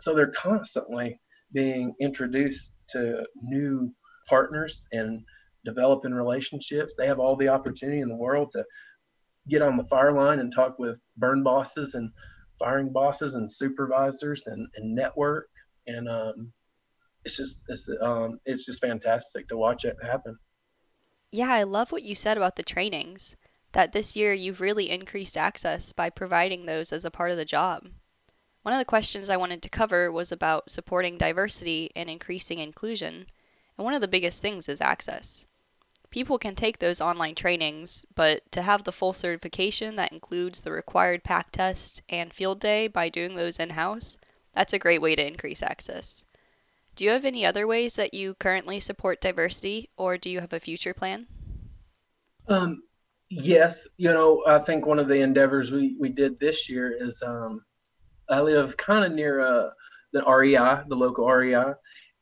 So 0.01 0.15
they're 0.15 0.33
constantly 0.33 1.21
being 1.53 1.95
introduced 2.01 2.73
to 2.91 3.25
new 3.43 3.93
partners 4.29 4.87
and 4.93 5.23
developing 5.65 6.13
relationships. 6.13 6.95
They 6.97 7.07
have 7.07 7.21
all 7.21 7.37
the 7.37 7.49
opportunity 7.49 8.01
in 8.01 8.09
the 8.09 8.17
world 8.17 8.51
to 8.53 8.65
get 9.49 9.63
on 9.63 9.77
the 9.77 9.85
fire 9.85 10.13
line 10.13 10.41
and 10.41 10.53
talk 10.53 10.79
with 10.79 10.97
burn 11.17 11.43
bosses 11.43 11.95
and 11.95 12.11
firing 12.59 12.93
bosses 12.93 13.35
and 13.35 13.51
supervisors 13.51 14.45
and, 14.47 14.67
and 14.77 14.95
network. 14.95 15.49
And 15.87 16.09
um, 16.09 16.53
it's 17.25 17.37
just 17.37 17.65
it's 17.69 17.89
um 18.03 18.39
it's 18.45 18.67
just 18.67 18.81
fantastic 18.81 19.49
to 19.49 19.57
watch 19.57 19.85
it 19.85 19.97
happen. 20.03 20.37
Yeah, 21.35 21.53
I 21.53 21.65
love 21.65 21.91
what 21.91 22.05
you 22.05 22.15
said 22.15 22.37
about 22.37 22.55
the 22.55 22.63
trainings. 22.63 23.35
That 23.73 23.91
this 23.91 24.15
year 24.15 24.33
you've 24.33 24.61
really 24.61 24.89
increased 24.89 25.37
access 25.37 25.91
by 25.91 26.09
providing 26.09 26.65
those 26.65 26.93
as 26.93 27.05
a 27.05 27.11
part 27.11 27.33
of 27.33 27.37
the 27.37 27.45
job. 27.45 27.89
One 28.63 28.73
of 28.73 28.79
the 28.79 28.85
questions 28.85 29.29
I 29.29 29.37
wanted 29.37 29.61
to 29.63 29.69
cover 29.69 30.13
was 30.13 30.31
about 30.31 30.71
supporting 30.71 31.19
diversity 31.19 31.91
and 31.97 32.09
increasing 32.09 32.61
inclusion, 32.61 33.27
and 33.77 33.85
one 33.85 33.95
of 33.95 34.01
the 34.01 34.07
biggest 34.07 34.41
things 34.41 34.69
is 34.69 34.81
access. 34.81 35.47
People 36.09 36.39
can 36.39 36.55
take 36.55 36.79
those 36.79 37.01
online 37.01 37.35
trainings, 37.35 38.07
but 38.15 38.49
to 38.53 38.63
have 38.63 38.85
the 38.85 38.93
full 38.93 39.13
certification 39.13 39.97
that 39.97 40.13
includes 40.13 40.61
the 40.61 40.71
required 40.71 41.25
PAC 41.25 41.51
test 41.51 42.01
and 42.09 42.33
field 42.33 42.61
day 42.61 42.87
by 42.87 43.09
doing 43.09 43.35
those 43.35 43.59
in 43.59 43.71
house, 43.71 44.19
that's 44.55 44.73
a 44.73 44.79
great 44.79 45.03
way 45.03 45.17
to 45.17 45.27
increase 45.27 45.65
access. 45.65 46.25
Do 46.97 47.05
you 47.05 47.11
have 47.11 47.25
any 47.25 47.45
other 47.45 47.67
ways 47.67 47.95
that 47.95 48.15
you 48.15 48.35
currently 48.35 48.79
support 48.79 49.21
diversity, 49.21 49.91
or 49.97 50.17
do 50.17 50.31
you 50.31 50.39
have 50.39 50.53
a 50.53 50.61
future 50.61 50.95
plan? 50.95 51.27
Um, 52.47 52.85
yes, 53.29 53.89
you 53.97 54.13
know, 54.13 54.45
I 54.47 54.61
think 54.61 54.87
one 54.87 55.01
of 55.01 55.09
the 55.09 55.21
endeavors 55.21 55.73
we, 55.73 55.97
we 55.99 56.09
did 56.09 56.39
this 56.39 56.69
year 56.69 56.97
is 57.05 57.21
um, 57.27 57.65
I 58.31 58.41
live 58.41 58.77
kind 58.77 59.05
of 59.05 59.13
near 59.13 59.41
uh, 59.41 59.71
the 60.13 60.23
REI, 60.25 60.85
the 60.89 60.95
local 60.95 61.29
REI, 61.29 61.75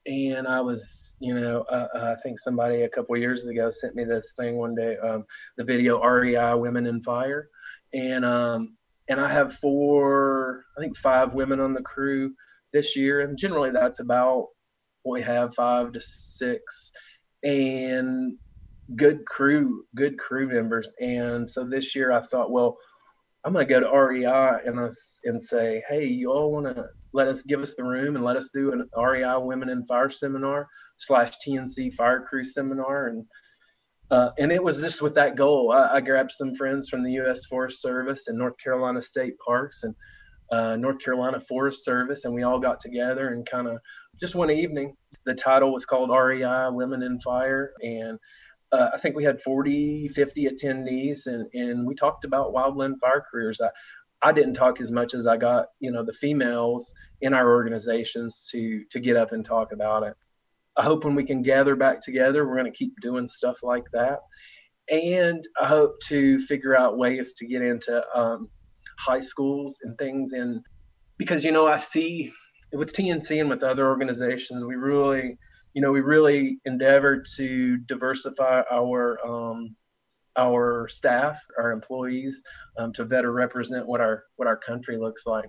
and 0.06 0.48
I 0.48 0.62
was, 0.62 1.14
you 1.18 1.38
know, 1.38 1.62
uh, 1.62 1.88
I 1.94 2.14
think 2.22 2.40
somebody 2.40 2.82
a 2.82 2.88
couple 2.88 3.14
years 3.18 3.44
ago 3.44 3.70
sent 3.70 3.94
me 3.94 4.04
this 4.04 4.32
thing 4.38 4.56
one 4.56 4.74
day, 4.74 4.96
um, 4.96 5.26
the 5.58 5.64
video 5.64 6.02
REI 6.02 6.54
Women 6.54 6.87
in 6.87 7.02
Fire, 7.02 7.50
and 7.92 8.24
um, 8.24 8.78
and 9.06 9.20
I 9.20 9.30
have 9.30 9.54
four, 9.56 10.64
I 10.78 10.80
think 10.80 10.96
five 10.96 11.35
women 11.35 11.61
on 11.61 11.74
the 11.74 11.82
crew 11.82 12.32
this 12.72 12.96
year, 12.96 13.20
and 13.20 13.37
generally 13.37 13.70
that's 13.70 14.00
about 14.00 14.48
we 15.04 15.22
have 15.22 15.54
five 15.54 15.92
to 15.92 16.00
six, 16.00 16.90
and 17.42 18.36
good 18.96 19.24
crew, 19.26 19.84
good 19.94 20.18
crew 20.18 20.48
members. 20.48 20.90
And 21.00 21.48
so 21.48 21.64
this 21.64 21.94
year 21.94 22.12
I 22.12 22.20
thought, 22.20 22.50
well, 22.50 22.76
I'm 23.44 23.52
gonna 23.52 23.64
go 23.64 23.80
to 23.80 23.90
REI 23.90 24.66
and 24.66 24.78
us 24.78 25.18
and 25.24 25.42
say, 25.42 25.82
hey, 25.88 26.06
you 26.06 26.30
all 26.30 26.52
want 26.52 26.66
to 26.66 26.86
let 27.12 27.28
us 27.28 27.42
give 27.42 27.60
us 27.60 27.74
the 27.74 27.84
room 27.84 28.16
and 28.16 28.24
let 28.24 28.36
us 28.36 28.50
do 28.54 28.72
an 28.72 28.88
REI 28.96 29.38
Women 29.38 29.68
in 29.68 29.84
Fire 29.86 30.10
seminar 30.10 30.68
slash 30.98 31.32
TNC 31.44 31.92
Fire 31.94 32.24
Crew 32.28 32.44
seminar, 32.44 33.08
and 33.08 33.24
uh, 34.10 34.30
and 34.38 34.52
it 34.52 34.62
was 34.62 34.78
just 34.78 35.02
with 35.02 35.14
that 35.14 35.36
goal. 35.36 35.72
I, 35.72 35.96
I, 35.96 36.00
grabbed 36.00 36.32
some 36.32 36.54
friends 36.54 36.88
from 36.88 37.02
the 37.02 37.12
U.S. 37.12 37.46
Forest 37.46 37.80
Service 37.80 38.28
and 38.28 38.36
North 38.36 38.54
Carolina 38.62 39.00
State 39.00 39.34
Parks 39.44 39.84
and 39.84 39.94
uh, 40.52 40.76
North 40.76 40.98
Carolina 41.02 41.40
Forest 41.40 41.84
Service, 41.84 42.24
and 42.24 42.34
we 42.34 42.42
all 42.42 42.60
got 42.60 42.80
together 42.80 43.28
and 43.28 43.48
kind 43.48 43.68
of 43.68 43.78
just 44.20 44.35
one 44.35 44.51
evening. 44.51 44.96
The 45.25 45.35
title 45.35 45.72
was 45.72 45.87
called 45.87 46.11
REI 46.11 46.68
Women 46.70 47.03
in 47.03 47.20
Fire, 47.20 47.72
and 47.83 48.18
uh, 48.72 48.90
I 48.94 48.98
think 48.98 49.14
we 49.14 49.25
had 49.25 49.40
40, 49.42 50.09
50 50.09 50.48
attendees, 50.48 51.27
and, 51.27 51.46
and 51.53 51.87
we 51.87 51.94
talked 51.94 52.25
about 52.25 52.55
wildland 52.55 52.98
fire 53.01 53.25
careers. 53.31 53.61
I, 53.61 53.68
I 54.22 54.33
didn't 54.33 54.55
talk 54.55 54.81
as 54.81 54.90
much 54.90 55.14
as 55.14 55.27
I 55.27 55.37
got, 55.37 55.66
you 55.81 55.92
know, 55.92 56.05
the 56.05 56.12
females 56.12 56.94
in 57.20 57.35
our 57.35 57.51
organizations 57.51 58.48
to 58.53 58.85
to 58.90 59.01
get 59.01 59.16
up 59.16 59.33
and 59.33 59.44
talk 59.44 59.72
about 59.72 60.05
it. 60.05 60.14
I 60.77 60.83
hope 60.83 61.05
when 61.05 61.14
we 61.14 61.25
can 61.25 61.42
gather 61.42 61.77
back 61.77 62.01
together, 62.01 62.46
we're 62.46 62.59
going 62.59 62.72
to 62.72 62.77
keep 62.77 62.94
doing 63.03 63.29
stuff 63.29 63.59
like 63.62 63.85
that, 63.92 64.20
and 64.88 65.46
I 65.61 65.66
hope 65.66 66.01
to 66.07 66.40
figure 66.42 66.77
out 66.77 66.98
ways 66.98 67.35
to 67.35 67.46
get 67.46 67.62
into 67.62 68.03
um, 68.14 68.48
high 68.98 69.20
schools 69.20 69.81
and 69.83 69.98
things, 69.98 70.33
and 70.33 70.61
because 71.18 71.45
you 71.45 71.53
know 71.53 71.66
I 71.66 71.78
see 71.78 72.32
with 72.73 72.93
TNC 72.93 73.41
and 73.41 73.51
with 73.51 73.62
other 73.62 73.89
organizations, 73.89 74.64
we 74.64 74.77
really, 74.77 75.39
you 75.75 75.83
know, 75.83 75.93
we 75.93 76.01
really 76.01 76.59
endeavor 76.64 77.23
to 77.37 77.77
diversify 77.79 78.62
our 78.70 79.18
um, 79.27 79.77
our 80.37 80.89
staff, 80.89 81.39
our 81.59 81.73
employees, 81.73 82.43
um, 82.79 82.93
to 82.95 83.05
better 83.05 83.33
represent 83.33 83.87
what 83.87 84.01
our 84.01 84.25
what 84.37 84.49
our 84.49 84.57
country 84.57 84.97
looks 84.97 85.27
like. 85.27 85.49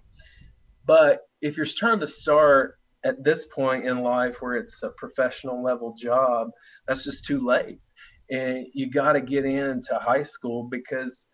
But 0.85 1.21
if 1.41 1.57
you're 1.57 1.65
trying 1.65 2.01
to 2.01 2.07
start 2.07 2.75
at 3.05 3.23
this 3.23 3.45
point 3.45 3.85
in 3.85 3.99
life 3.99 4.37
where 4.39 4.55
it's 4.55 4.81
a 4.83 4.89
professional 4.97 5.63
level 5.63 5.95
job, 5.97 6.49
that's 6.87 7.03
just 7.03 7.25
too 7.25 7.45
late. 7.45 7.79
And 8.29 8.65
you 8.73 8.89
got 8.89 9.13
to 9.13 9.21
get 9.21 9.45
into 9.45 9.95
high 9.95 10.23
school 10.23 10.67
because 10.69 11.27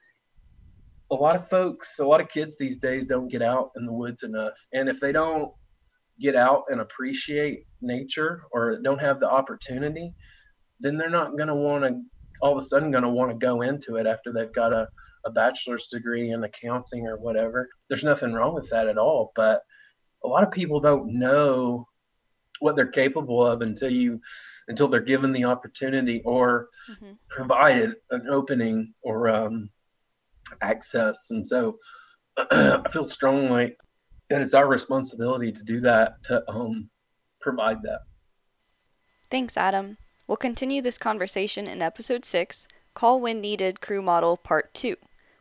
a 1.12 1.16
lot 1.16 1.36
of 1.36 1.50
folks, 1.50 2.00
a 2.00 2.06
lot 2.06 2.22
of 2.22 2.30
kids 2.30 2.56
these 2.60 2.78
days 2.78 3.06
don't 3.06 3.32
get 3.32 3.42
out 3.42 3.72
in 3.76 3.86
the 3.86 3.94
woods 3.94 4.24
enough. 4.24 4.54
And 4.74 4.90
if 4.90 5.00
they 5.00 5.12
don't 5.12 5.52
get 6.22 6.36
out 6.36 6.64
and 6.70 6.82
appreciate 6.82 7.66
nature 7.82 8.44
or 8.52 8.80
don't 8.82 9.00
have 9.00 9.20
the 9.20 9.30
opportunity, 9.30 10.14
then 10.80 10.98
they're 10.98 11.10
not 11.10 11.38
going 11.38 11.48
to 11.48 11.56
want 11.56 11.84
to 11.84 12.02
all 12.42 12.58
of 12.58 12.64
a 12.64 12.68
sudden 12.68 12.92
going 12.92 13.04
to 13.04 13.10
want 13.10 13.32
to 13.32 13.46
go 13.46 13.62
into 13.62 13.98
it 13.98 14.08
after 14.08 14.32
they've 14.32 14.54
got 14.54 14.74
a, 14.74 14.88
a 15.26 15.32
bachelor's 15.32 15.88
degree 15.88 16.32
in 16.32 16.44
accounting 16.44 17.06
or 17.06 17.18
whatever. 17.18 17.68
There's 17.88 18.04
nothing 18.04 18.34
wrong 18.34 18.54
with 18.54 18.70
that 18.70 18.88
at 18.88 18.98
all. 18.98 19.32
But 19.36 19.62
a 20.24 20.28
lot 20.28 20.44
of 20.44 20.52
people 20.52 20.80
don't 20.80 21.20
know 21.20 21.88
what 22.60 22.76
they're 22.76 22.88
capable 22.88 23.46
of 23.46 23.62
until 23.62 23.90
you 23.90 24.20
until 24.68 24.88
they're 24.88 25.02
given 25.02 25.32
the 25.32 25.46
opportunity 25.46 26.22
or 26.26 26.68
mm-hmm. 26.90 27.14
provided 27.30 27.96
an 28.12 28.28
opening 28.30 28.94
or 29.02 29.28
um, 29.28 29.70
access. 30.62 31.28
And 31.32 31.48
so 31.48 31.78
I 32.38 32.84
feel 32.92 33.06
strongly 33.06 33.76
that 34.30 34.42
it's 34.42 34.54
our 34.54 34.68
responsibility 34.68 35.52
to 35.52 35.64
do 35.64 35.82
that 35.82 36.24
to 36.26 36.48
um, 36.50 36.90
provide 37.42 37.82
that. 37.84 38.02
Thanks, 39.30 39.58
Adam. 39.58 39.98
We'll 40.28 40.38
continue 40.38 40.82
this 40.82 40.98
conversation 40.98 41.68
in 41.68 41.82
episode 41.82 42.24
6, 42.26 42.68
Call 42.94 43.20
When 43.20 43.42
Needed 43.42 43.82
Crew 43.82 44.02
Model 44.02 44.38
Part 44.38 44.74
2, 44.74 44.96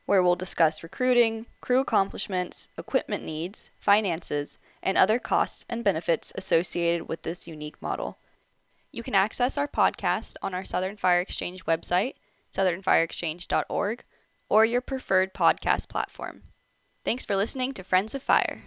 where 0.07 0.23
we'll 0.23 0.37
discuss 0.37 0.83
recruiting, 0.83 1.47
crew 1.61 1.81
accomplishments, 1.81 2.69
equipment 2.79 3.23
needs, 3.23 3.71
finances, 3.79 4.59
and 4.83 4.97
other 4.97 5.19
costs 5.19 5.65
and 5.69 5.85
benefits 5.85 6.33
associated 6.35 7.09
with 7.09 7.23
this 7.23 7.47
unique 7.47 7.81
model. 7.83 8.17
You 8.91 9.03
can 9.03 9.15
access 9.15 9.59
our 9.59 9.69
podcast 9.69 10.37
on 10.41 10.55
our 10.55 10.65
Southern 10.65 10.97
Fire 10.97 11.21
Exchange 11.21 11.67
website, 11.67 12.15
southernfireexchange.org, 12.51 14.05
or 14.49 14.65
your 14.65 14.81
preferred 14.81 15.35
podcast 15.35 15.89
platform. 15.89 16.43
Thanks 17.05 17.25
for 17.25 17.37
listening 17.37 17.73
to 17.73 17.85
Friends 17.85 18.15
of 18.15 18.23
Fire. 18.23 18.63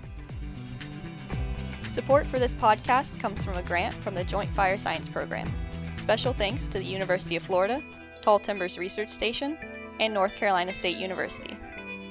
Support 1.89 2.25
for 2.25 2.39
this 2.39 2.55
podcast 2.55 3.19
comes 3.19 3.43
from 3.43 3.57
a 3.57 3.63
grant 3.63 3.93
from 3.95 4.15
the 4.15 4.23
Joint 4.23 4.49
Fire 4.51 4.77
Science 4.77 5.09
Program. 5.09 5.51
Special 5.93 6.33
thanks 6.33 6.67
to 6.69 6.79
the 6.79 6.85
University 6.85 7.35
of 7.35 7.43
Florida, 7.43 7.83
Tall 8.21 8.39
Timbers 8.39 8.77
Research 8.77 9.09
Station, 9.09 9.57
and 9.99 10.13
North 10.13 10.33
Carolina 10.35 10.73
State 10.73 10.97
University. 10.97 11.55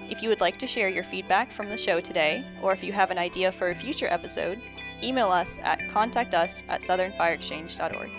If 0.09 0.23
you 0.23 0.29
would 0.29 0.41
like 0.41 0.59
to 0.59 0.66
share 0.66 0.89
your 0.89 1.05
feedback 1.05 1.51
from 1.51 1.68
the 1.68 1.77
show 1.77 2.01
today, 2.01 2.45
or 2.62 2.73
if 2.73 2.85
you 2.85 2.93
have 2.93 3.11
an 3.11 3.18
idea 3.18 3.51
for 3.51 3.71
a 3.71 3.75
future 3.75 4.09
episode, 4.09 4.61
email 5.03 5.31
us 5.31 5.59
at 5.62 5.89
contactus 5.89 6.62
at 6.68 6.83
southernfireexchange.org. 6.83 8.11